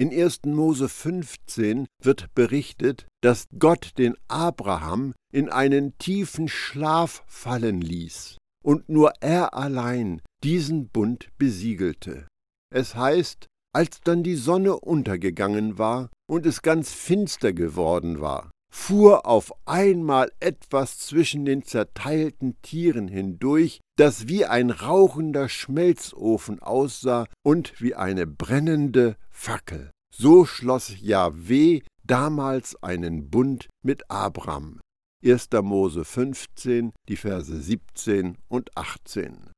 In 0.00 0.12
1. 0.12 0.44
Mose 0.46 0.88
15 0.88 1.86
wird 2.02 2.32
berichtet, 2.34 3.06
dass 3.20 3.46
Gott 3.58 3.92
den 3.98 4.14
Abraham 4.28 5.14
in 5.32 5.48
einen 5.48 5.98
tiefen 5.98 6.48
Schlaf 6.48 7.24
fallen 7.26 7.80
ließ 7.80 8.36
und 8.64 8.88
nur 8.88 9.12
er 9.20 9.54
allein 9.54 10.22
diesen 10.44 10.88
Bund 10.88 11.30
besiegelte. 11.36 12.28
Es 12.72 12.94
heißt, 12.94 13.46
als 13.74 14.00
dann 14.02 14.22
die 14.22 14.36
Sonne 14.36 14.78
untergegangen 14.78 15.78
war 15.78 16.10
und 16.28 16.46
es 16.46 16.62
ganz 16.62 16.92
finster 16.92 17.52
geworden 17.52 18.20
war, 18.20 18.50
fuhr 18.70 19.26
auf 19.26 19.52
einmal 19.66 20.30
etwas 20.40 20.98
zwischen 20.98 21.44
den 21.44 21.64
zerteilten 21.64 22.60
Tieren 22.62 23.08
hindurch, 23.08 23.80
das 23.96 24.28
wie 24.28 24.44
ein 24.44 24.70
rauchender 24.70 25.48
Schmelzofen 25.48 26.60
aussah 26.60 27.26
und 27.42 27.80
wie 27.80 27.94
eine 27.94 28.26
brennende 28.26 29.16
Fackel. 29.30 29.90
So 30.14 30.44
schloss 30.44 31.00
Jahweh 31.00 31.80
damals 32.04 32.82
einen 32.82 33.30
Bund 33.30 33.68
mit 33.82 34.10
Abram. 34.10 34.80
1. 35.24 35.48
Mose 35.62 36.04
15, 36.04 36.92
die 37.08 37.16
Verse 37.16 37.60
17 37.60 38.38
und 38.48 38.76
18. 38.76 39.50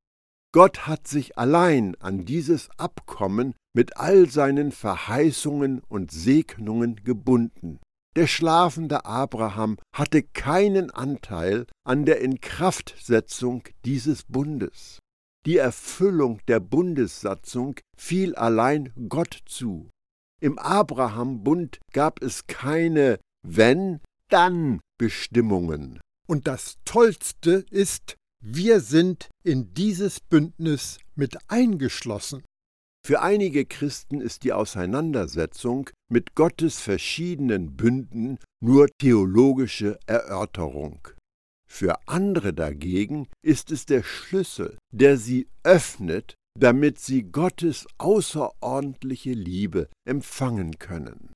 Gott 0.53 0.87
hat 0.87 1.07
sich 1.07 1.39
allein 1.39 1.95
an 2.01 2.25
dieses 2.25 2.71
Abkommen 2.77 3.55
mit 3.73 3.97
all 3.99 4.29
seinen 4.29 4.73
Verheißungen 4.73 5.81
und 5.89 6.11
Segnungen 6.11 6.97
gebunden. 7.05 7.79
Der 8.17 8.27
schlafende 8.27 9.05
Abraham 9.05 9.77
hatte 9.95 10.23
keinen 10.23 10.91
Anteil 10.91 11.67
an 11.85 12.05
der 12.05 12.21
Inkraftsetzung 12.21 13.63
dieses 13.85 14.25
Bundes. 14.25 14.99
Die 15.47 15.57
Erfüllung 15.57 16.41
der 16.49 16.61
Bundessatzung 16.61 17.77
fiel 17.97 18.35
allein 18.35 18.93
Gott 19.09 19.39
zu. 19.47 19.89
Im 20.43 20.59
Abraham-Bund 20.59 21.79
gab 21.93 22.23
es 22.23 22.47
keine 22.47 23.19
wenn, 23.47 24.01
dann 24.29 24.81
Bestimmungen. 24.99 26.01
Und 26.27 26.47
das 26.47 26.77
Tollste 26.85 27.65
ist, 27.71 28.17
wir 28.43 28.81
sind 28.81 29.29
in 29.45 29.75
dieses 29.75 30.21
Bündnis 30.21 30.99
mit 31.15 31.39
eingeschlossen. 31.49 32.43
Für 33.11 33.23
einige 33.23 33.65
Christen 33.65 34.21
ist 34.21 34.45
die 34.45 34.53
Auseinandersetzung 34.53 35.91
mit 36.09 36.37
Gottes 36.37 36.79
verschiedenen 36.79 37.77
Bünden 37.77 38.39
nur 38.63 38.87
theologische 39.01 39.99
Erörterung. 40.07 41.09
Für 41.69 42.07
andere 42.07 42.55
dagegen 42.55 43.27
ist 43.45 43.73
es 43.73 43.85
der 43.85 44.05
Schlüssel, 44.05 44.79
der 44.95 45.17
sie 45.17 45.49
öffnet, 45.65 46.37
damit 46.57 47.01
sie 47.01 47.25
Gottes 47.25 47.89
außerordentliche 47.99 49.33
Liebe 49.33 49.89
empfangen 50.07 50.79
können. 50.79 51.33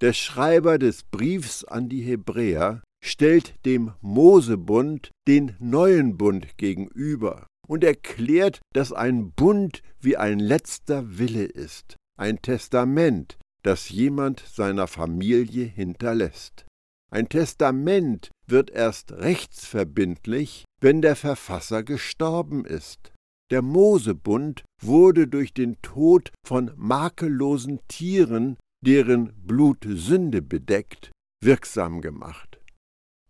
Der 0.00 0.12
Schreiber 0.12 0.78
des 0.78 1.02
Briefs 1.02 1.64
an 1.64 1.88
die 1.88 2.02
Hebräer 2.02 2.84
stellt 3.04 3.54
dem 3.66 3.94
Mosebund 4.00 5.10
den 5.26 5.56
neuen 5.58 6.16
Bund 6.16 6.56
gegenüber 6.56 7.48
und 7.66 7.84
erklärt, 7.84 8.60
dass 8.74 8.92
ein 8.92 9.32
Bund 9.32 9.82
wie 10.00 10.16
ein 10.16 10.38
letzter 10.38 11.18
Wille 11.18 11.44
ist, 11.44 11.96
ein 12.18 12.42
Testament, 12.42 13.38
das 13.62 13.90
jemand 13.90 14.40
seiner 14.40 14.86
Familie 14.86 15.64
hinterlässt. 15.64 16.64
Ein 17.12 17.28
Testament 17.28 18.30
wird 18.46 18.70
erst 18.70 19.12
rechtsverbindlich, 19.12 20.64
wenn 20.80 21.02
der 21.02 21.16
Verfasser 21.16 21.82
gestorben 21.82 22.64
ist. 22.64 23.12
Der 23.50 23.62
Mosebund 23.62 24.64
wurde 24.80 25.26
durch 25.26 25.52
den 25.52 25.82
Tod 25.82 26.30
von 26.46 26.70
makellosen 26.76 27.80
Tieren, 27.88 28.56
deren 28.84 29.32
Blut 29.44 29.84
Sünde 29.88 30.40
bedeckt, 30.40 31.10
wirksam 31.42 32.00
gemacht. 32.00 32.60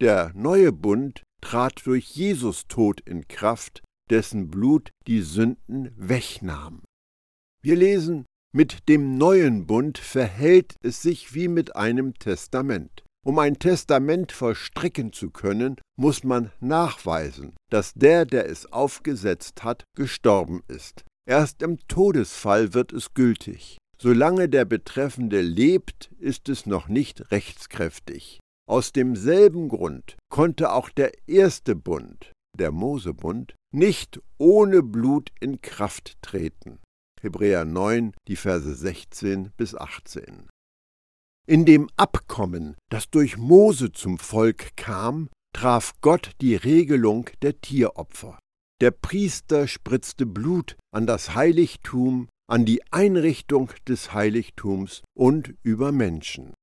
Der 0.01 0.33
neue 0.35 0.73
Bund 0.73 1.23
trat 1.41 1.87
durch 1.87 2.05
Jesus 2.11 2.67
Tod 2.69 3.01
in 3.01 3.29
Kraft, 3.29 3.83
dessen 4.11 4.51
Blut 4.51 4.91
die 5.07 5.23
Sünden 5.23 5.93
wegnahm. 5.97 6.83
Wir 7.63 7.77
lesen, 7.77 8.27
mit 8.53 8.89
dem 8.89 9.17
neuen 9.17 9.67
Bund 9.67 9.99
verhält 9.99 10.75
es 10.83 11.03
sich 11.03 11.35
wie 11.35 11.49
mit 11.49 11.77
einem 11.77 12.15
Testament. 12.15 13.05
Um 13.25 13.39
ein 13.39 13.59
Testament 13.59 14.33
vollstrecken 14.33 15.13
zu 15.13 15.31
können, 15.31 15.77
muss 15.97 16.25
man 16.25 16.51
nachweisen, 16.61 17.55
dass 17.71 17.93
der, 17.95 18.25
der 18.25 18.49
es 18.49 18.73
aufgesetzt 18.73 19.63
hat, 19.63 19.85
gestorben 19.95 20.63
ist. 20.69 21.05
Erst 21.29 21.63
im 21.63 21.79
Todesfall 21.87 22.73
wird 22.73 22.93
es 22.93 23.15
gültig. 23.15 23.77
Solange 24.01 24.49
der 24.49 24.65
Betreffende 24.65 25.43
lebt, 25.43 26.11
ist 26.19 26.49
es 26.49 26.65
noch 26.65 26.89
nicht 26.89 27.31
rechtskräftig. 27.31 28.41
Aus 28.67 28.93
demselben 28.93 29.69
Grund 29.69 30.17
konnte 30.31 30.73
auch 30.73 30.89
der 30.89 31.13
erste 31.29 31.77
Bund, 31.77 32.33
der 32.61 32.71
Mosebund, 32.71 33.57
nicht 33.75 34.21
ohne 34.39 34.83
Blut 34.83 35.33
in 35.41 35.61
Kraft 35.61 36.17
treten. 36.23 36.79
Hebräer 37.21 37.65
9, 37.65 38.13
die 38.29 38.37
Verse 38.37 38.73
16 38.73 39.51
bis 39.57 39.75
18. 39.75 40.49
In 41.49 41.65
dem 41.65 41.89
Abkommen, 41.97 42.77
das 42.91 43.11
durch 43.11 43.37
Mose 43.37 43.91
zum 43.93 44.19
Volk 44.19 44.77
kam, 44.77 45.29
traf 45.53 45.95
Gott 46.01 46.31
die 46.41 46.55
Regelung 46.55 47.29
der 47.43 47.61
Tieropfer. 47.61 48.39
Der 48.81 48.93
Priester 48.93 49.67
spritzte 49.67 50.27
Blut 50.27 50.77
an 50.95 51.07
das 51.07 51.35
Heiligtum, 51.35 52.29
an 52.49 52.65
die 52.65 52.81
Einrichtung 52.93 53.71
des 53.87 54.15
Heiligtums 54.15 55.03
und 55.15 55.55
über 55.63 55.93
Menschen. 55.93 56.55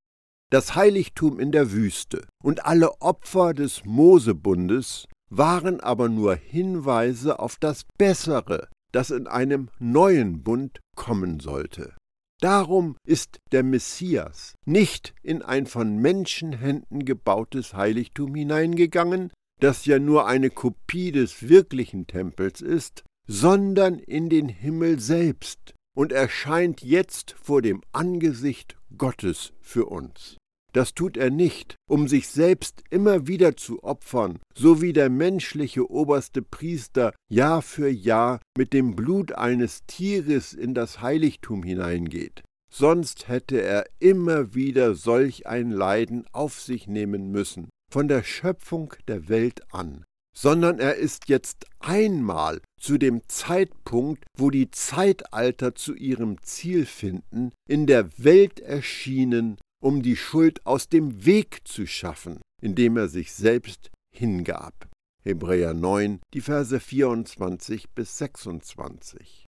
Das 0.52 0.76
Heiligtum 0.76 1.40
in 1.40 1.52
der 1.52 1.72
Wüste 1.72 2.26
und 2.44 2.66
alle 2.66 3.02
Opfer 3.02 3.54
des 3.54 3.84
Mosebundes 3.86 5.08
waren 5.30 5.80
aber 5.80 6.10
nur 6.10 6.36
Hinweise 6.36 7.40
auf 7.40 7.58
das 7.60 7.84
Bessere, 7.98 8.70
das 8.92 9.12
in 9.12 9.28
einem 9.28 9.70
neuen 9.80 10.44
Bund 10.44 10.80
kommen 10.96 11.40
sollte. 11.40 11.96
Darum 12.40 12.96
ist 13.04 13.40
der 13.52 13.64
Messias 13.64 14.54
nicht 14.66 15.16
in 15.24 15.42
ein 15.42 15.66
von 15.66 15.98
Menschenhänden 15.98 17.04
gebautes 17.04 17.74
Heiligtum 17.74 18.36
hineingegangen, 18.36 19.32
das 19.60 19.86
ja 19.86 19.98
nur 19.98 20.28
eine 20.28 20.52
Kopie 20.52 21.12
des 21.12 21.50
wirklichen 21.50 22.06
Tempels 22.06 22.62
ist, 22.62 23.04
sondern 23.28 23.98
in 23.98 24.30
den 24.30 24.50
Himmel 24.50 25.00
selbst 25.00 25.74
und 25.96 26.12
erscheint 26.12 26.84
jetzt 26.84 27.36
vor 27.42 27.64
dem 27.64 27.82
Angesicht 27.92 28.78
Gottes 28.96 29.52
für 29.60 29.88
uns. 29.88 30.37
Das 30.78 30.94
tut 30.94 31.18
er 31.18 31.32
nicht, 31.32 31.76
um 31.90 32.08
sich 32.08 32.28
selbst 32.28 32.84
immer 32.92 33.26
wieder 33.26 33.58
zu 33.58 33.84
opfern, 33.84 34.38
so 34.56 34.80
wie 34.80 34.94
der 34.94 35.10
menschliche 35.10 35.90
oberste 35.90 36.44
Priester 36.44 37.16
Jahr 37.32 37.64
für 37.64 37.90
Jahr 37.90 38.40
mit 38.56 38.74
dem 38.74 38.96
Blut 38.96 39.32
eines 39.32 39.88
Tieres 39.88 40.54
in 40.54 40.76
das 40.76 41.02
Heiligtum 41.02 41.64
hineingeht. 41.64 42.44
Sonst 42.72 43.28
hätte 43.28 43.60
er 43.60 43.88
immer 43.98 44.54
wieder 44.54 44.94
solch 44.94 45.48
ein 45.48 45.72
Leiden 45.72 46.28
auf 46.32 46.62
sich 46.62 46.86
nehmen 46.86 47.32
müssen, 47.32 47.70
von 47.92 48.08
der 48.08 48.22
Schöpfung 48.22 48.94
der 49.08 49.30
Welt 49.30 49.64
an 49.74 50.04
sondern 50.38 50.78
er 50.78 50.94
ist 50.94 51.30
jetzt 51.30 51.66
einmal 51.80 52.62
zu 52.80 53.00
dem 53.00 53.22
Zeitpunkt, 53.28 54.24
wo 54.38 54.52
die 54.52 54.70
Zeitalter 54.70 55.74
zu 55.74 55.96
ihrem 55.96 56.40
Ziel 56.44 56.86
finden, 56.86 57.54
in 57.68 57.88
der 57.88 58.08
Welt 58.20 58.60
erschienen 58.60 59.58
um 59.82 60.02
die 60.02 60.16
Schuld 60.16 60.66
aus 60.66 60.90
dem 60.90 61.26
Weg 61.26 61.68
zu 61.68 61.86
schaffen, 61.86 62.40
indem 62.62 62.98
er 62.98 63.08
sich 63.08 63.34
selbst 63.34 63.92
hingab. 64.14 64.90
Hebräer 65.24 65.74
9, 65.74 66.20
die 66.34 66.42
Verse 66.42 66.80
24 66.80 67.90
bis 67.90 68.18
26. 68.18 69.46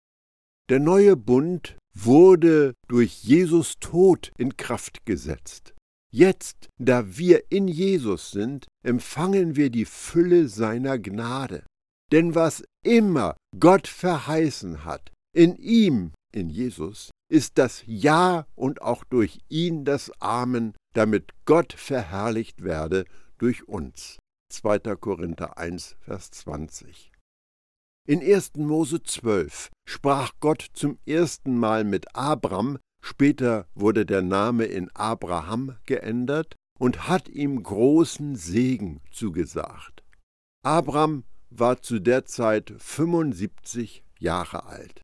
Der 0.70 0.80
neue 0.80 1.16
Bund 1.16 1.76
wurde 1.94 2.74
durch 2.88 3.22
Jesus 3.22 3.74
Tod 3.80 4.30
in 4.38 4.56
Kraft 4.56 5.04
gesetzt. 5.04 5.74
Jetzt, 6.10 6.68
da 6.78 7.16
wir 7.18 7.50
in 7.50 7.66
Jesus 7.66 8.30
sind, 8.30 8.66
empfangen 8.84 9.56
wir 9.56 9.68
die 9.68 9.84
Fülle 9.84 10.48
seiner 10.48 10.98
Gnade. 10.98 11.64
Denn 12.12 12.34
was 12.34 12.62
immer 12.84 13.36
Gott 13.58 13.88
verheißen 13.88 14.84
hat, 14.84 15.10
in 15.34 15.56
ihm, 15.56 16.12
in 16.32 16.50
Jesus, 16.50 17.10
ist 17.28 17.58
das 17.58 17.82
Ja 17.86 18.46
und 18.54 18.82
auch 18.82 19.04
durch 19.04 19.40
ihn 19.48 19.84
das 19.84 20.10
Amen, 20.20 20.74
damit 20.94 21.32
Gott 21.44 21.72
verherrlicht 21.72 22.62
werde 22.62 23.04
durch 23.38 23.66
uns. 23.68 24.18
2. 24.50 24.78
Korinther 24.96 25.58
1, 25.58 25.96
Vers 26.00 26.30
20. 26.30 27.12
In 28.06 28.20
1. 28.20 28.56
Mose 28.56 29.02
12 29.02 29.70
sprach 29.88 30.32
Gott 30.40 30.66
zum 30.74 30.98
ersten 31.06 31.58
Mal 31.58 31.84
mit 31.84 32.14
Abram, 32.14 32.78
später 33.02 33.66
wurde 33.74 34.04
der 34.04 34.22
Name 34.22 34.66
in 34.66 34.90
Abraham 34.94 35.76
geändert, 35.86 36.54
und 36.78 37.08
hat 37.08 37.28
ihm 37.28 37.62
großen 37.62 38.36
Segen 38.36 39.00
zugesagt. 39.10 40.02
Abram 40.64 41.24
war 41.50 41.80
zu 41.82 42.00
der 42.00 42.24
Zeit 42.24 42.74
75 42.78 44.04
Jahre 44.18 44.66
alt. 44.66 45.03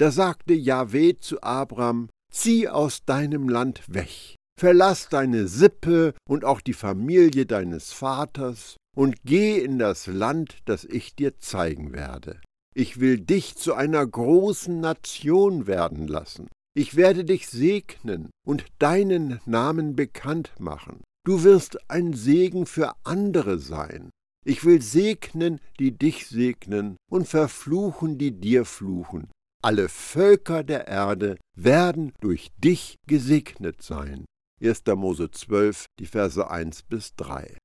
Da 0.00 0.10
sagte 0.10 0.54
Jahweh 0.54 1.18
zu 1.20 1.42
Abram, 1.42 2.08
zieh 2.32 2.68
aus 2.68 3.04
deinem 3.04 3.50
Land 3.50 3.82
weg, 3.86 4.34
verlass 4.58 5.10
deine 5.10 5.46
Sippe 5.46 6.14
und 6.26 6.42
auch 6.42 6.62
die 6.62 6.72
Familie 6.72 7.44
deines 7.44 7.92
Vaters 7.92 8.78
und 8.96 9.16
geh 9.24 9.58
in 9.58 9.78
das 9.78 10.06
Land, 10.06 10.56
das 10.64 10.84
ich 10.84 11.16
dir 11.16 11.38
zeigen 11.38 11.92
werde. 11.92 12.40
Ich 12.74 12.98
will 12.98 13.20
dich 13.20 13.56
zu 13.56 13.74
einer 13.74 14.06
großen 14.06 14.80
Nation 14.80 15.66
werden 15.66 16.08
lassen. 16.08 16.48
Ich 16.74 16.96
werde 16.96 17.26
dich 17.26 17.48
segnen 17.48 18.30
und 18.46 18.64
deinen 18.78 19.38
Namen 19.44 19.96
bekannt 19.96 20.52
machen. 20.58 21.02
Du 21.26 21.44
wirst 21.44 21.90
ein 21.90 22.14
Segen 22.14 22.64
für 22.64 22.94
andere 23.04 23.58
sein. 23.58 24.08
Ich 24.46 24.64
will 24.64 24.80
segnen, 24.80 25.60
die 25.78 25.92
dich 25.92 26.26
segnen, 26.26 26.96
und 27.10 27.28
verfluchen, 27.28 28.16
die 28.16 28.30
dir 28.30 28.64
fluchen. 28.64 29.28
Alle 29.62 29.90
Völker 29.90 30.64
der 30.64 30.88
Erde 30.88 31.36
werden 31.54 32.12
durch 32.20 32.48
dich 32.56 32.96
gesegnet 33.06 33.82
sein. 33.82 34.24
1. 34.62 34.84
Mose 34.96 35.30
12, 35.30 35.84
die 35.98 36.06
Verse 36.06 36.50
1 36.50 36.84
bis 36.84 37.14
3. 37.16 37.58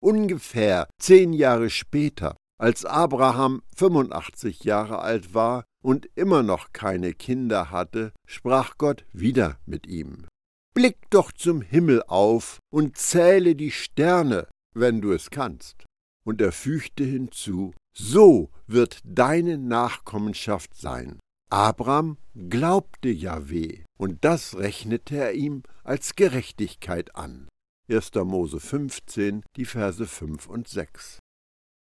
Ungefähr 0.00 0.88
zehn 1.00 1.32
Jahre 1.32 1.70
später, 1.70 2.36
als 2.60 2.84
Abraham 2.84 3.62
85 3.76 4.62
Jahre 4.62 5.00
alt 5.00 5.34
war 5.34 5.64
und 5.82 6.08
immer 6.14 6.44
noch 6.44 6.72
keine 6.72 7.14
Kinder 7.14 7.72
hatte, 7.72 8.12
sprach 8.28 8.78
Gott 8.78 9.04
wieder 9.12 9.58
mit 9.66 9.88
ihm. 9.88 10.26
Blick 10.72 10.98
doch 11.10 11.32
zum 11.32 11.62
Himmel 11.62 12.02
auf 12.04 12.58
und 12.72 12.96
zähle 12.96 13.56
die 13.56 13.72
Sterne, 13.72 14.46
wenn 14.72 15.00
du 15.00 15.12
es 15.12 15.30
kannst. 15.30 15.84
Und 16.24 16.40
er 16.40 16.52
fügte 16.52 17.02
hinzu, 17.02 17.72
so 17.96 18.50
wird 18.66 19.00
deine 19.04 19.58
Nachkommenschaft 19.58 20.76
sein. 20.76 21.18
Abraham 21.54 22.18
glaubte 22.34 23.10
Jahweh, 23.10 23.84
und 23.96 24.24
das 24.24 24.56
rechnete 24.56 25.16
er 25.16 25.34
ihm 25.34 25.62
als 25.84 26.16
Gerechtigkeit 26.16 27.14
an. 27.14 27.46
1. 27.88 28.10
Mose 28.24 28.58
15, 28.58 29.44
die 29.54 29.64
Verse 29.64 30.04
5 30.04 30.48
und 30.48 30.66
6. 30.66 31.20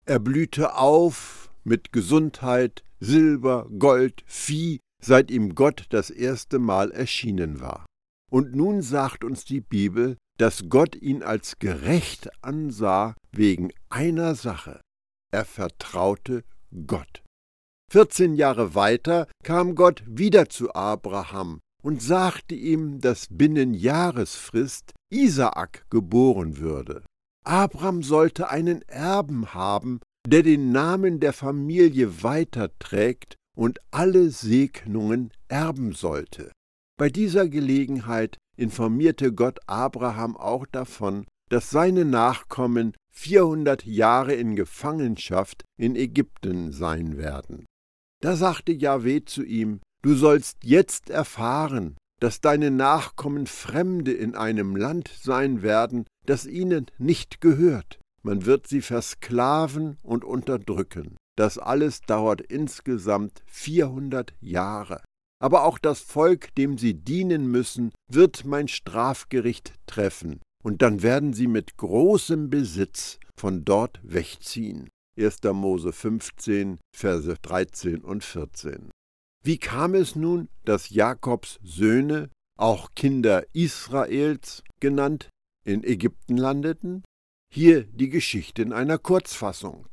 Er 0.07 0.21
blühte 0.21 0.77
auf 0.77 1.51
mit 1.65 1.93
Gesundheit, 1.93 2.85
Silber, 3.01 3.69
Gold, 3.77 4.23
Vieh, 4.27 4.79
seit 5.03 5.33
ihm 5.33 5.57
Gott 5.57 5.87
das 5.89 6.11
erste 6.11 6.61
Mal 6.61 6.93
erschienen 6.93 7.59
war. 7.59 7.87
Und 8.31 8.55
nun 8.55 8.83
sagt 8.83 9.25
uns 9.25 9.45
die 9.45 9.63
Bibel, 9.63 10.17
dass 10.39 10.69
Gott 10.69 10.95
ihn 10.95 11.25
als 11.25 11.59
gerecht 11.59 12.29
ansah 12.41 13.17
wegen 13.33 13.73
einer 13.89 14.37
Sache. 14.37 14.81
Er 15.33 15.45
vertraute 15.45 16.45
Gott. 16.87 17.26
14 17.92 18.35
Jahre 18.35 18.75
weiter 18.75 19.27
kam 19.44 19.75
Gott 19.75 20.03
wieder 20.07 20.49
zu 20.49 20.75
Abraham 20.75 21.61
und 21.83 22.03
sagte 22.03 22.55
ihm, 22.55 23.01
dass 23.01 23.29
binnen 23.31 23.75
Jahresfrist 23.75 24.92
Isaak 25.09 25.87
geboren 25.88 26.59
würde. 26.59 27.05
Abraham 27.44 28.03
sollte 28.03 28.51
einen 28.51 28.83
Erben 28.83 29.55
haben, 29.55 30.01
der 30.27 30.42
den 30.42 30.72
Namen 30.72 31.20
der 31.20 31.33
Familie 31.33 32.25
weiterträgt 32.25 33.37
und 33.57 33.79
alle 33.92 34.31
Segnungen 34.31 35.31
erben 35.46 35.92
sollte. 35.92 36.51
Bei 36.99 37.09
dieser 37.09 37.49
Gelegenheit 37.49 38.37
informierte 38.57 39.33
Gott 39.33 39.61
Abraham 39.66 40.37
auch 40.37 40.66
davon, 40.66 41.25
dass 41.51 41.70
seine 41.70 42.05
Nachkommen 42.05 42.94
400 43.12 43.85
Jahre 43.87 44.35
in 44.35 44.57
Gefangenschaft 44.57 45.64
in 45.79 45.94
Ägypten 45.94 46.72
sein 46.72 47.16
werden. 47.16 47.64
Da 48.27 48.35
sagte 48.35 48.73
Jahweh 48.73 49.25
zu 49.25 49.45
ihm, 49.45 49.79
Du 50.03 50.17
sollst 50.17 50.65
jetzt 50.65 51.11
erfahren, 51.11 51.97
dass 52.21 52.41
deine 52.41 52.73
Nachkommen 52.73 53.47
Fremde 53.47 54.12
in 54.12 54.35
einem 54.35 54.75
Land 54.75 55.12
sein 55.23 55.62
werden, 55.62 56.09
das 56.25 56.45
ihnen 56.45 56.87
nicht 56.99 57.41
gehört. 57.41 58.01
Man 58.25 58.45
wird 58.45 58.67
sie 58.67 58.83
versklaven 58.83 59.99
und 60.03 60.25
unterdrücken. 60.25 61.17
Das 61.39 61.57
alles 61.57 62.01
dauert 62.01 62.41
insgesamt 62.41 63.45
400 63.47 64.35
Jahre. 64.41 65.05
Aber 65.41 65.62
auch 65.62 65.79
das 65.79 66.01
Volk, 66.01 66.53
dem 66.57 66.79
sie 66.79 66.95
dienen 66.95 67.47
müssen, 67.47 67.93
wird 68.11 68.45
mein 68.45 68.67
Strafgericht 68.67 69.73
treffen, 69.87 70.41
und 70.65 70.83
dann 70.83 71.05
werden 71.05 71.33
sie 71.33 71.47
mit 71.47 71.77
großem 71.77 72.51
Besitz 72.51 73.21
von 73.39 73.65
dort 73.65 74.01
wegziehen. 74.03 74.89
1. 75.19 75.43
Mose 75.53 75.93
15, 75.93 76.79
Verse 76.95 77.35
13 77.41 78.03
und 78.03 78.23
14. 78.23 78.91
Wie 79.43 79.59
kam 79.59 79.95
es 79.95 80.17
nun, 80.17 80.49
dass 80.65 80.91
Jakobs 80.91 81.59
Söhne, 81.63 82.31
auch 82.59 82.91
Kinder 82.95 83.47
Israels 83.53 84.63
genannt, 84.81 85.31
in 85.65 85.85
Ägypten 85.85 86.37
landeten? 86.37 87.05
Hier 87.53 87.85
die 87.85 88.09
Geschichte 88.09 88.63
in 88.63 88.73
einer 88.73 88.99
Kurzfassung. 88.99 89.87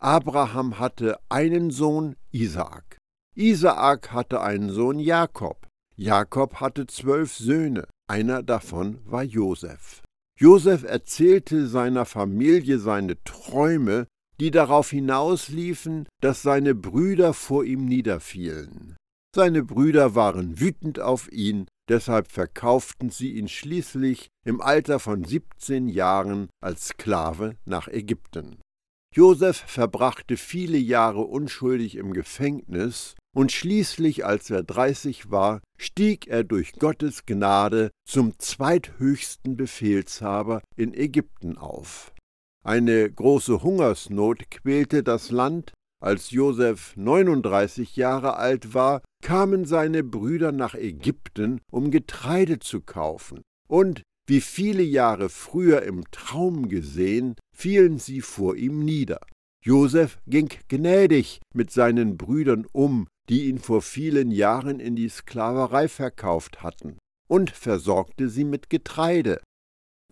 Abraham 0.00 0.78
hatte 0.78 1.18
einen 1.28 1.70
Sohn 1.70 2.16
Isaak. 2.32 2.98
Isaak 3.36 4.12
hatte 4.12 4.40
einen 4.40 4.70
Sohn 4.70 4.98
Jakob. 4.98 5.66
Jakob 5.96 6.56
hatte 6.56 6.86
zwölf 6.86 7.32
Söhne, 7.34 7.86
einer 8.08 8.42
davon 8.42 9.00
war 9.04 9.22
Josef. 9.22 10.02
Josef 10.38 10.82
erzählte 10.82 11.68
seiner 11.68 12.04
Familie 12.04 12.78
seine 12.78 13.22
Träume 13.22 14.06
die 14.40 14.50
darauf 14.50 14.90
hinausliefen, 14.90 16.06
dass 16.20 16.42
seine 16.42 16.74
Brüder 16.74 17.34
vor 17.34 17.64
ihm 17.64 17.86
niederfielen. 17.86 18.96
Seine 19.34 19.64
Brüder 19.64 20.14
waren 20.14 20.60
wütend 20.60 21.00
auf 21.00 21.30
ihn, 21.32 21.66
deshalb 21.88 22.30
verkauften 22.30 23.10
sie 23.10 23.32
ihn 23.32 23.48
schließlich 23.48 24.28
im 24.44 24.60
Alter 24.60 25.00
von 25.00 25.24
17 25.24 25.88
Jahren 25.88 26.48
als 26.62 26.88
Sklave 26.88 27.56
nach 27.64 27.88
Ägypten. 27.88 28.60
Josef 29.14 29.56
verbrachte 29.66 30.36
viele 30.36 30.78
Jahre 30.78 31.22
unschuldig 31.22 31.96
im 31.96 32.12
Gefängnis, 32.12 33.14
und 33.34 33.50
schließlich, 33.50 34.24
als 34.24 34.48
er 34.50 34.62
30 34.62 35.30
war, 35.30 35.60
stieg 35.76 36.28
er 36.28 36.44
durch 36.44 36.72
Gottes 36.74 37.26
Gnade 37.26 37.90
zum 38.08 38.38
zweithöchsten 38.38 39.56
Befehlshaber 39.56 40.62
in 40.76 40.94
Ägypten 40.94 41.58
auf. 41.58 42.13
Eine 42.64 43.10
große 43.10 43.62
Hungersnot 43.62 44.50
quälte 44.50 45.02
das 45.02 45.30
Land. 45.30 45.74
Als 46.02 46.30
Josef 46.30 46.94
39 46.96 47.94
Jahre 47.96 48.36
alt 48.36 48.72
war, 48.72 49.02
kamen 49.22 49.66
seine 49.66 50.02
Brüder 50.02 50.50
nach 50.50 50.74
Ägypten, 50.74 51.60
um 51.70 51.90
Getreide 51.90 52.60
zu 52.60 52.80
kaufen. 52.80 53.42
Und 53.68 54.02
wie 54.26 54.40
viele 54.40 54.82
Jahre 54.82 55.28
früher 55.28 55.82
im 55.82 56.10
Traum 56.10 56.70
gesehen, 56.70 57.34
fielen 57.54 57.98
sie 57.98 58.22
vor 58.22 58.56
ihm 58.56 58.82
nieder. 58.82 59.20
Josef 59.62 60.18
ging 60.26 60.48
gnädig 60.68 61.42
mit 61.54 61.70
seinen 61.70 62.16
Brüdern 62.16 62.66
um, 62.72 63.08
die 63.28 63.48
ihn 63.48 63.58
vor 63.58 63.82
vielen 63.82 64.30
Jahren 64.30 64.80
in 64.80 64.96
die 64.96 65.10
Sklaverei 65.10 65.88
verkauft 65.88 66.62
hatten, 66.62 66.96
und 67.28 67.50
versorgte 67.50 68.30
sie 68.30 68.44
mit 68.44 68.70
Getreide. 68.70 69.40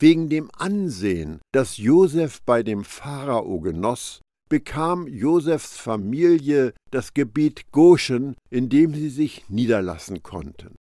Wegen 0.00 0.28
dem 0.28 0.50
Ansehen, 0.57 1.40
das 1.52 1.76
Josef 1.76 2.42
bei 2.42 2.62
dem 2.62 2.85
Pharao 2.85 3.61
genoss, 3.61 4.20
bekam 4.48 5.07
Josefs 5.07 5.78
Familie 5.78 6.74
das 6.90 7.14
Gebiet 7.14 7.70
Goshen, 7.72 8.35
in 8.50 8.68
dem 8.68 8.94
sie 8.94 9.09
sich 9.09 9.48
niederlassen 9.48 10.22
konnten. 10.22 10.74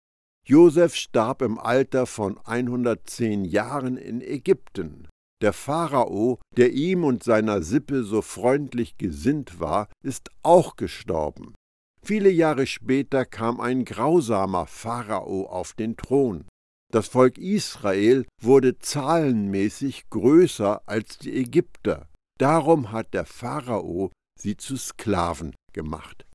Josef 0.45 0.95
starb 0.95 1.41
im 1.41 1.59
Alter 1.59 2.05
von 2.05 2.37
110 2.39 3.45
Jahren 3.45 3.95
in 3.95 4.21
Ägypten. 4.21 5.07
Der 5.41 5.53
Pharao, 5.53 6.39
der 6.57 6.73
ihm 6.73 7.03
und 7.03 7.23
seiner 7.23 7.61
Sippe 7.61 8.03
so 8.03 8.21
freundlich 8.21 8.97
gesinnt 8.97 9.59
war, 9.59 9.87
ist 10.03 10.29
auch 10.43 10.75
gestorben. 10.75 11.55
Viele 12.03 12.29
Jahre 12.29 12.65
später 12.65 13.25
kam 13.25 13.59
ein 13.61 13.85
grausamer 13.85 14.65
Pharao 14.65 15.45
auf 15.45 15.73
den 15.73 15.95
Thron. 15.95 16.45
Das 16.91 17.07
Volk 17.07 17.37
Israel 17.37 18.25
wurde 18.41 18.77
zahlenmäßig 18.77 20.09
größer 20.09 20.81
als 20.87 21.17
die 21.17 21.33
Ägypter. 21.37 22.09
Darum 22.37 22.91
hat 22.91 23.13
der 23.13 23.25
Pharao 23.25 24.11
sie 24.37 24.57
zu 24.57 24.75
Sklaven 24.75 25.55
gemacht. 25.71 26.25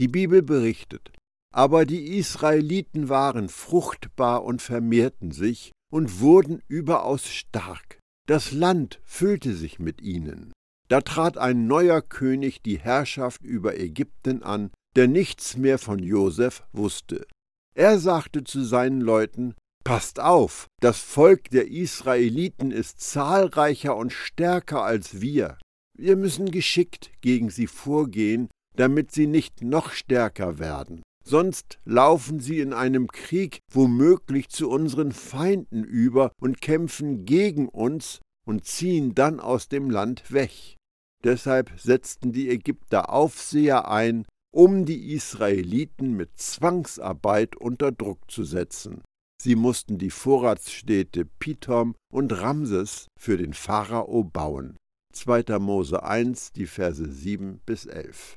Die 0.00 0.08
Bibel 0.08 0.42
berichtet, 0.42 1.12
aber 1.54 1.84
die 1.84 2.18
Israeliten 2.18 3.08
waren 3.08 3.48
fruchtbar 3.48 4.44
und 4.44 4.62
vermehrten 4.62 5.30
sich 5.30 5.70
und 5.92 6.20
wurden 6.20 6.60
überaus 6.66 7.28
stark. 7.28 8.00
Das 8.26 8.50
Land 8.50 9.00
füllte 9.04 9.54
sich 9.54 9.78
mit 9.78 10.00
ihnen. 10.00 10.52
Da 10.88 11.02
trat 11.02 11.38
ein 11.38 11.68
neuer 11.68 12.02
König 12.02 12.62
die 12.62 12.78
Herrschaft 12.78 13.42
über 13.42 13.78
Ägypten 13.78 14.42
an, 14.42 14.70
der 14.96 15.06
nichts 15.06 15.56
mehr 15.56 15.78
von 15.78 16.00
Josef 16.00 16.64
wusste. 16.72 17.26
Er 17.74 18.00
sagte 18.00 18.42
zu 18.42 18.64
seinen 18.64 19.00
Leuten, 19.00 19.54
Passt 19.84 20.20
auf, 20.20 20.66
das 20.80 21.00
Volk 21.00 21.50
der 21.50 21.68
Israeliten 21.68 22.70
ist 22.70 23.00
zahlreicher 23.00 23.96
und 23.96 24.12
stärker 24.12 24.82
als 24.82 25.20
wir. 25.20 25.58
Wir 25.96 26.16
müssen 26.16 26.50
geschickt 26.50 27.10
gegen 27.22 27.50
sie 27.50 27.66
vorgehen, 27.66 28.48
damit 28.76 29.10
sie 29.10 29.26
nicht 29.26 29.62
noch 29.62 29.90
stärker 29.90 30.58
werden. 30.58 31.02
Sonst 31.24 31.78
laufen 31.84 32.40
sie 32.40 32.60
in 32.60 32.72
einem 32.72 33.08
Krieg 33.08 33.60
womöglich 33.72 34.48
zu 34.48 34.70
unseren 34.70 35.12
Feinden 35.12 35.84
über 35.84 36.32
und 36.40 36.60
kämpfen 36.60 37.24
gegen 37.24 37.68
uns 37.68 38.20
und 38.46 38.64
ziehen 38.64 39.14
dann 39.14 39.40
aus 39.40 39.68
dem 39.68 39.90
Land 39.90 40.32
weg. 40.32 40.76
Deshalb 41.24 41.72
setzten 41.78 42.32
die 42.32 42.48
Ägypter 42.48 43.10
Aufseher 43.12 43.88
ein, 43.90 44.26
um 44.52 44.86
die 44.86 45.12
Israeliten 45.12 46.16
mit 46.16 46.38
Zwangsarbeit 46.38 47.56
unter 47.56 47.92
Druck 47.92 48.30
zu 48.30 48.44
setzen. 48.44 49.02
Sie 49.42 49.56
mussten 49.56 49.96
die 49.96 50.10
Vorratsstädte 50.10 51.24
Pithom 51.24 51.94
und 52.12 52.30
Ramses 52.30 53.08
für 53.18 53.38
den 53.38 53.54
Pharao 53.54 54.22
bauen. 54.22 54.76
2. 55.14 55.58
Mose 55.58 56.02
1, 56.02 56.52
die 56.52 56.66
Verse 56.66 57.10
7 57.10 57.62
bis 57.64 57.86
11. 57.86 58.36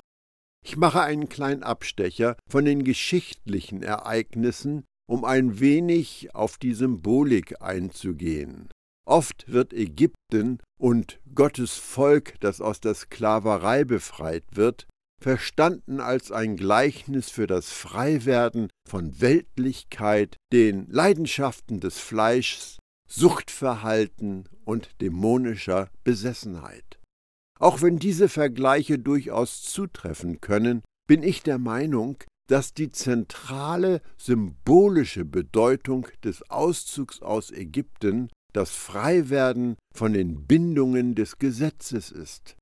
Ich 0.66 0.78
mache 0.78 1.02
einen 1.02 1.28
kleinen 1.28 1.62
Abstecher 1.62 2.38
von 2.50 2.64
den 2.64 2.86
geschichtlichen 2.86 3.84
Ereignissen, 3.84 4.86
um 5.06 5.26
ein 5.26 5.60
wenig 5.60 6.34
auf 6.34 6.58
die 6.58 6.74
Symbolik 6.74 7.62
einzugehen. 7.62 8.70
Oft 9.06 9.52
wird 9.52 9.74
Ägypten 9.74 10.60
und 10.80 11.20
Gottes 11.36 11.76
Volk, 11.76 12.40
das 12.40 12.62
aus 12.62 12.80
der 12.80 12.94
Sklaverei 12.94 13.84
befreit 13.84 14.46
wird, 14.52 14.88
verstanden 15.24 16.02
als 16.02 16.32
ein 16.34 16.58
Gleichnis 16.58 17.30
für 17.30 17.48
das 17.48 17.72
Freiwerden 17.72 18.70
von 18.88 19.22
Weltlichkeit, 19.22 20.36
den 20.52 20.86
Leidenschaften 20.90 21.80
des 21.80 21.98
Fleischs, 21.98 22.78
Suchtverhalten 23.08 24.50
und 24.66 24.90
dämonischer 25.02 25.90
Besessenheit. 26.04 27.00
Auch 27.58 27.82
wenn 27.82 28.00
diese 28.00 28.28
Vergleiche 28.28 29.00
durchaus 29.00 29.62
zutreffen 29.62 30.42
können, 30.42 30.82
bin 31.08 31.24
ich 31.24 31.42
der 31.42 31.58
Meinung, 31.58 32.18
dass 32.50 32.74
die 32.74 32.92
zentrale 32.92 34.02
symbolische 34.18 35.24
Bedeutung 35.24 36.08
des 36.26 36.50
Auszugs 36.50 37.22
aus 37.22 37.50
Ägypten 37.52 38.30
das 38.52 38.72
Freiwerden 38.72 39.78
von 39.96 40.12
den 40.12 40.46
Bindungen 40.46 41.16
des 41.16 41.40
Gesetzes 41.40 42.12
ist. 42.12 42.58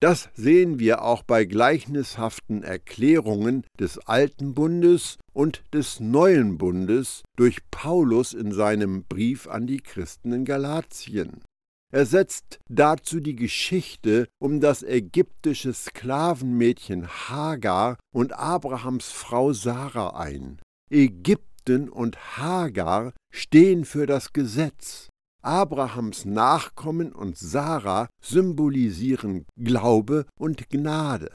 Das 0.00 0.28
sehen 0.34 0.78
wir 0.78 1.02
auch 1.02 1.22
bei 1.22 1.46
gleichnishaften 1.46 2.62
Erklärungen 2.62 3.64
des 3.80 3.98
Alten 3.98 4.52
Bundes 4.52 5.16
und 5.32 5.62
des 5.72 6.00
Neuen 6.00 6.58
Bundes 6.58 7.22
durch 7.36 7.60
Paulus 7.70 8.34
in 8.34 8.52
seinem 8.52 9.04
Brief 9.04 9.48
an 9.48 9.66
die 9.66 9.80
Christen 9.80 10.32
in 10.32 10.44
Galatien. 10.44 11.42
Er 11.90 12.04
setzt 12.04 12.58
dazu 12.68 13.20
die 13.20 13.36
Geschichte 13.36 14.28
um 14.38 14.60
das 14.60 14.82
ägyptische 14.82 15.72
Sklavenmädchen 15.72 17.08
Hagar 17.08 17.96
und 18.12 18.34
Abrahams 18.34 19.10
Frau 19.10 19.54
Sarah 19.54 20.18
ein. 20.18 20.60
Ägypten 20.90 21.88
und 21.88 22.36
Hagar 22.36 23.14
stehen 23.32 23.86
für 23.86 24.04
das 24.04 24.34
Gesetz. 24.34 25.08
Abrahams 25.46 26.24
Nachkommen 26.24 27.12
und 27.12 27.38
Sarah 27.38 28.08
symbolisieren 28.20 29.46
Glaube 29.56 30.26
und 30.38 30.68
Gnade. 30.70 31.32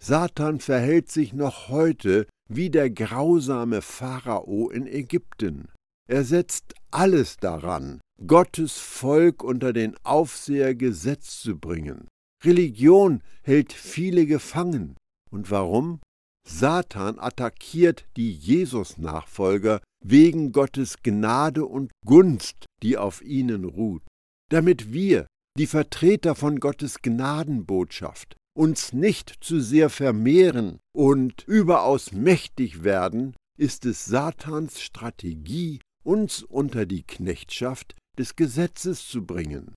Satan 0.00 0.60
verhält 0.60 1.10
sich 1.10 1.32
noch 1.32 1.68
heute 1.68 2.26
wie 2.46 2.68
der 2.68 2.90
grausame 2.90 3.80
Pharao 3.80 4.68
in 4.68 4.86
Ägypten. 4.86 5.68
Er 6.06 6.24
setzt 6.24 6.74
alles 6.90 7.38
daran, 7.38 8.00
Gottes 8.26 8.78
Volk 8.78 9.42
unter 9.42 9.72
den 9.72 9.96
Aufseher 10.04 10.74
Gesetz 10.74 11.40
zu 11.40 11.58
bringen. 11.58 12.06
Religion 12.44 13.22
hält 13.42 13.72
viele 13.72 14.26
gefangen. 14.26 14.96
Und 15.30 15.50
warum? 15.50 16.00
Satan 16.46 17.18
attackiert 17.18 18.04
die 18.16 18.30
Jesus-Nachfolger 18.32 19.80
wegen 20.04 20.52
Gottes 20.52 21.02
Gnade 21.02 21.64
und 21.64 21.90
Gunst, 22.04 22.66
die 22.82 22.98
auf 22.98 23.22
ihnen 23.22 23.64
ruht, 23.64 24.02
damit 24.50 24.92
wir, 24.92 25.26
die 25.56 25.66
Vertreter 25.66 26.34
von 26.34 26.60
Gottes 26.60 27.00
Gnadenbotschaft, 27.00 28.36
uns 28.56 28.92
nicht 28.92 29.34
zu 29.40 29.60
sehr 29.60 29.88
vermehren 29.88 30.78
und 30.94 31.44
überaus 31.46 32.12
mächtig 32.12 32.84
werden, 32.84 33.34
ist 33.58 33.86
es 33.86 34.04
Satans 34.04 34.80
Strategie, 34.80 35.80
uns 36.04 36.42
unter 36.42 36.86
die 36.86 37.02
Knechtschaft 37.02 37.94
des 38.18 38.36
Gesetzes 38.36 39.08
zu 39.08 39.24
bringen. 39.24 39.74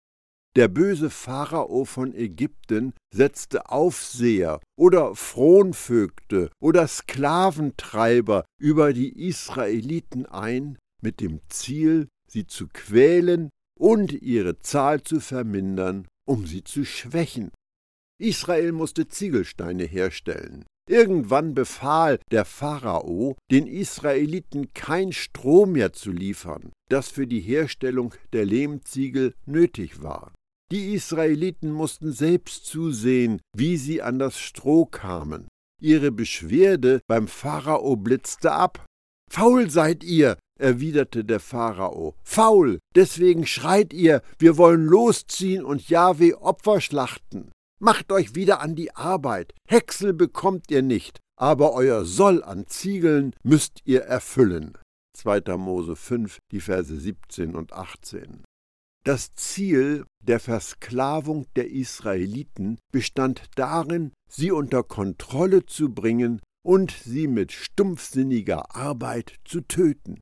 Der 0.56 0.68
böse 0.68 1.10
Pharao 1.10 1.86
von 1.86 2.16
Ägypten 2.16 2.94
setzte 3.14 3.70
Aufseher 3.70 4.60
oder 4.76 5.14
Fronvögte 5.16 6.50
oder 6.60 6.88
Sklaventreiber 6.88 8.44
über 8.60 8.94
die 8.94 9.28
Israeliten 9.28 10.26
ein, 10.26 10.78
mit 11.02 11.22
dem 11.22 11.42
Ziel, 11.50 12.08
sie 12.28 12.48
zu 12.48 12.68
quälen 12.68 13.50
und 13.78 14.14
ihre 14.14 14.60
Zahl 14.60 15.02
zu 15.04 15.20
vermindern, 15.20 16.08
um 16.28 16.48
sie 16.48 16.64
zu 16.64 16.86
schwächen. 16.86 17.52
Israel 18.20 18.72
musste 18.72 19.08
Ziegelsteine 19.08 19.84
herstellen. 19.84 20.66
Irgendwann 20.89 21.54
befahl 21.54 22.19
der 22.32 22.45
Pharao, 22.45 23.36
den 23.52 23.67
Israeliten 23.67 24.73
kein 24.73 25.12
Stroh 25.12 25.65
mehr 25.65 25.91
zu 25.91 26.12
liefern, 26.12 26.71
das 26.89 27.10
für 27.10 27.28
die 27.28 27.41
Herstellung 27.41 28.13
der 28.32 28.45
Lehmziegel 28.45 29.34
nötig 29.45 30.02
war. 30.02 30.34
Die 30.71 30.93
Israeliten 30.93 31.71
mussten 31.71 32.12
selbst 32.12 32.65
zusehen, 32.65 33.41
wie 33.56 33.78
sie 33.78 34.02
an 34.02 34.17
das 34.17 34.39
Stroh 34.39 34.86
kamen. 34.86 35.47
Ihre 35.82 36.12
Beschwerde 36.12 37.02
beim 37.08 37.28
Pharao 37.28 37.95
blitzte 37.95 38.52
ab. 38.52 38.86
Faul 39.30 39.69
seid 39.69 40.04
ihr, 40.04 40.38
erwiderte 40.58 41.23
der 41.23 41.39
Pharao. 41.39 42.15
Faul, 42.23 42.80
deswegen 42.95 43.45
schreit 43.45 43.93
ihr, 43.93 44.21
wir 44.39 44.58
wollen 44.58 44.86
losziehen 44.86 45.63
und 45.63 45.89
Jahwe 45.89 46.41
Opfer 46.41 46.82
schlachten. 46.82 47.52
Macht 47.80 48.12
euch 48.12 48.34
wieder 48.34 48.60
an 48.62 48.76
die 48.76 48.96
Arbeit. 48.96 49.54
Häcksel 49.68 50.12
bekommt 50.13 50.72
ihr 50.72 50.82
nicht, 50.82 51.20
aber 51.40 51.74
euer 51.74 52.06
Soll 52.06 52.44
an 52.44 52.66
Ziegeln 52.66 53.36
müsst 53.44 53.82
ihr 53.86 54.02
erfüllen. 54.02 54.76
2. 55.16 55.58
Mose 55.58 55.96
5, 55.96 56.40
die 56.52 56.60
Verse 56.60 56.96
17 56.96 57.56
und 57.56 57.74
18. 57.74 58.44
Das 59.04 59.34
Ziel 59.36 60.06
der 60.24 60.40
Versklavung 60.40 61.46
der 61.56 61.70
Israeliten 61.70 62.80
bestand 62.92 63.44
darin, 63.56 64.12
sie 64.28 64.52
unter 64.52 64.82
Kontrolle 64.84 65.66
zu 65.68 65.94
bringen 65.94 66.42
und 66.66 66.92
sie 66.92 67.28
mit 67.28 67.52
stumpfsinniger 67.52 68.76
Arbeit 68.76 69.36
zu 69.46 69.62
töten. 69.62 70.20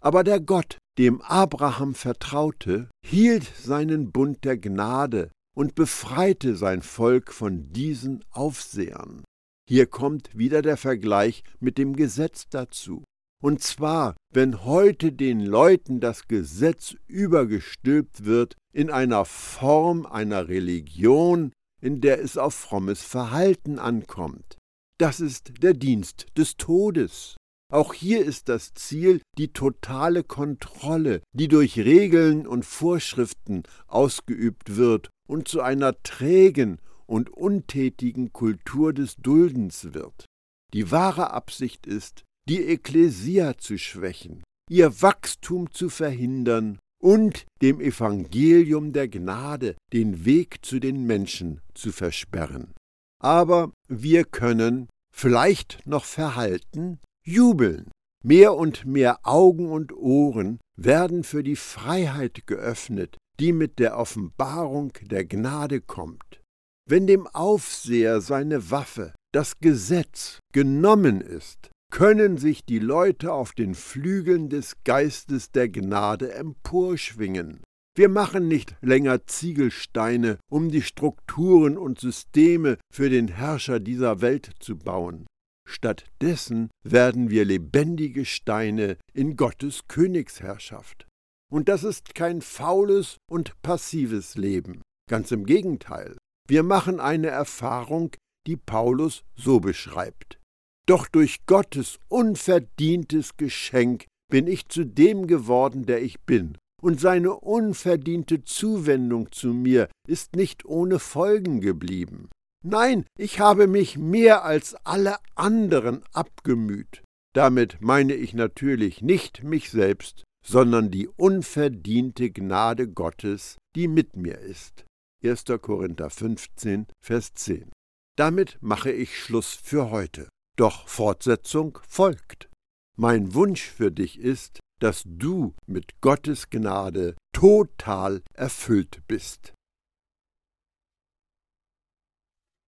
Aber 0.00 0.22
der 0.22 0.38
Gott, 0.38 0.78
dem 0.96 1.20
Abraham 1.22 1.94
vertraute, 1.94 2.88
hielt 3.04 3.44
seinen 3.44 4.12
Bund 4.12 4.44
der 4.44 4.58
Gnade 4.58 5.32
und 5.54 5.74
befreite 5.74 6.56
sein 6.56 6.82
Volk 6.82 7.32
von 7.32 7.72
diesen 7.72 8.24
Aufsehern. 8.30 9.24
Hier 9.68 9.86
kommt 9.86 10.36
wieder 10.36 10.60
der 10.60 10.76
Vergleich 10.76 11.42
mit 11.60 11.78
dem 11.78 11.96
Gesetz 11.96 12.48
dazu. 12.50 13.04
Und 13.42 13.62
zwar, 13.62 14.16
wenn 14.32 14.64
heute 14.64 15.12
den 15.12 15.40
Leuten 15.40 16.00
das 16.00 16.28
Gesetz 16.28 16.96
übergestülpt 17.06 18.24
wird 18.24 18.54
in 18.72 18.90
einer 18.90 19.24
Form 19.24 20.06
einer 20.06 20.48
Religion, 20.48 21.52
in 21.80 22.00
der 22.00 22.22
es 22.22 22.38
auf 22.38 22.54
frommes 22.54 23.02
Verhalten 23.02 23.78
ankommt. 23.78 24.56
Das 24.98 25.20
ist 25.20 25.62
der 25.62 25.74
Dienst 25.74 26.26
des 26.36 26.56
Todes. 26.56 27.36
Auch 27.74 27.92
hier 27.92 28.24
ist 28.24 28.48
das 28.48 28.72
Ziel 28.74 29.20
die 29.36 29.52
totale 29.52 30.22
Kontrolle, 30.22 31.22
die 31.32 31.48
durch 31.48 31.76
Regeln 31.76 32.46
und 32.46 32.64
Vorschriften 32.64 33.64
ausgeübt 33.88 34.76
wird 34.76 35.10
und 35.28 35.48
zu 35.48 35.60
einer 35.60 36.00
trägen 36.04 36.78
und 37.06 37.30
untätigen 37.30 38.32
Kultur 38.32 38.92
des 38.92 39.16
Duldens 39.16 39.92
wird. 39.92 40.24
Die 40.72 40.92
wahre 40.92 41.32
Absicht 41.32 41.84
ist, 41.88 42.22
die 42.48 42.60
Ekklesia 42.60 43.58
zu 43.58 43.76
schwächen, 43.76 44.44
ihr 44.70 45.02
Wachstum 45.02 45.72
zu 45.72 45.88
verhindern 45.88 46.78
und 47.02 47.44
dem 47.60 47.80
Evangelium 47.80 48.92
der 48.92 49.08
Gnade 49.08 49.74
den 49.92 50.24
Weg 50.24 50.64
zu 50.64 50.78
den 50.78 51.06
Menschen 51.06 51.60
zu 51.74 51.90
versperren. 51.90 52.72
Aber 53.20 53.72
wir 53.88 54.24
können, 54.24 54.86
vielleicht 55.12 55.84
noch 55.86 56.04
verhalten, 56.04 57.00
jubeln. 57.26 57.90
Mehr 58.22 58.54
und 58.54 58.86
mehr 58.86 59.18
Augen 59.22 59.70
und 59.70 59.92
Ohren 59.94 60.58
werden 60.76 61.24
für 61.24 61.42
die 61.42 61.56
Freiheit 61.56 62.46
geöffnet, 62.46 63.18
die 63.38 63.52
mit 63.52 63.78
der 63.78 63.98
Offenbarung 63.98 64.92
der 65.02 65.24
Gnade 65.24 65.80
kommt. 65.80 66.40
Wenn 66.88 67.06
dem 67.06 67.26
Aufseher 67.26 68.20
seine 68.20 68.70
Waffe, 68.70 69.14
das 69.32 69.58
Gesetz, 69.58 70.38
genommen 70.52 71.20
ist, 71.20 71.70
können 71.90 72.38
sich 72.38 72.64
die 72.64 72.78
Leute 72.78 73.32
auf 73.32 73.52
den 73.52 73.74
Flügeln 73.74 74.48
des 74.48 74.76
Geistes 74.84 75.50
der 75.50 75.68
Gnade 75.68 76.32
emporschwingen. 76.32 77.62
Wir 77.96 78.08
machen 78.08 78.48
nicht 78.48 78.76
länger 78.80 79.26
Ziegelsteine, 79.26 80.38
um 80.50 80.70
die 80.70 80.82
Strukturen 80.82 81.78
und 81.78 82.00
Systeme 82.00 82.78
für 82.92 83.08
den 83.08 83.28
Herrscher 83.28 83.78
dieser 83.78 84.20
Welt 84.20 84.50
zu 84.58 84.76
bauen. 84.76 85.26
Stattdessen 85.66 86.70
werden 86.82 87.30
wir 87.30 87.44
lebendige 87.44 88.24
Steine 88.24 88.96
in 89.12 89.36
Gottes 89.36 89.88
Königsherrschaft. 89.88 91.06
Und 91.50 91.68
das 91.68 91.84
ist 91.84 92.14
kein 92.14 92.42
faules 92.42 93.16
und 93.30 93.60
passives 93.62 94.34
Leben. 94.36 94.82
Ganz 95.08 95.30
im 95.30 95.46
Gegenteil. 95.46 96.16
Wir 96.48 96.62
machen 96.62 97.00
eine 97.00 97.28
Erfahrung, 97.28 98.10
die 98.46 98.56
Paulus 98.56 99.24
so 99.36 99.60
beschreibt. 99.60 100.38
Doch 100.86 101.08
durch 101.08 101.46
Gottes 101.46 101.98
unverdientes 102.08 103.36
Geschenk 103.36 104.04
bin 104.30 104.46
ich 104.46 104.68
zu 104.68 104.84
dem 104.84 105.26
geworden, 105.26 105.86
der 105.86 106.02
ich 106.02 106.20
bin, 106.20 106.58
und 106.82 107.00
seine 107.00 107.34
unverdiente 107.34 108.44
Zuwendung 108.44 109.32
zu 109.32 109.54
mir 109.54 109.88
ist 110.06 110.36
nicht 110.36 110.66
ohne 110.66 110.98
Folgen 110.98 111.60
geblieben. 111.60 112.28
Nein, 112.66 113.04
ich 113.18 113.40
habe 113.40 113.66
mich 113.66 113.98
mehr 113.98 114.42
als 114.42 114.74
alle 114.86 115.18
anderen 115.34 116.02
abgemüht. 116.14 117.02
Damit 117.34 117.82
meine 117.82 118.14
ich 118.14 118.32
natürlich 118.32 119.02
nicht 119.02 119.44
mich 119.44 119.70
selbst, 119.70 120.24
sondern 120.46 120.90
die 120.90 121.08
unverdiente 121.08 122.30
Gnade 122.30 122.88
Gottes, 122.88 123.58
die 123.76 123.86
mit 123.86 124.16
mir 124.16 124.38
ist. 124.38 124.86
1. 125.22 125.44
Korinther 125.60 126.08
15, 126.08 126.86
Vers 127.02 127.34
10. 127.34 127.70
Damit 128.16 128.56
mache 128.62 128.92
ich 128.92 129.18
Schluss 129.18 129.52
für 129.54 129.90
heute. 129.90 130.28
Doch 130.56 130.88
Fortsetzung 130.88 131.78
folgt. 131.86 132.48
Mein 132.96 133.34
Wunsch 133.34 133.62
für 133.62 133.90
dich 133.90 134.18
ist, 134.18 134.60
dass 134.80 135.02
du 135.04 135.54
mit 135.66 136.00
Gottes 136.00 136.48
Gnade 136.48 137.14
total 137.34 138.22
erfüllt 138.32 139.02
bist. 139.06 139.52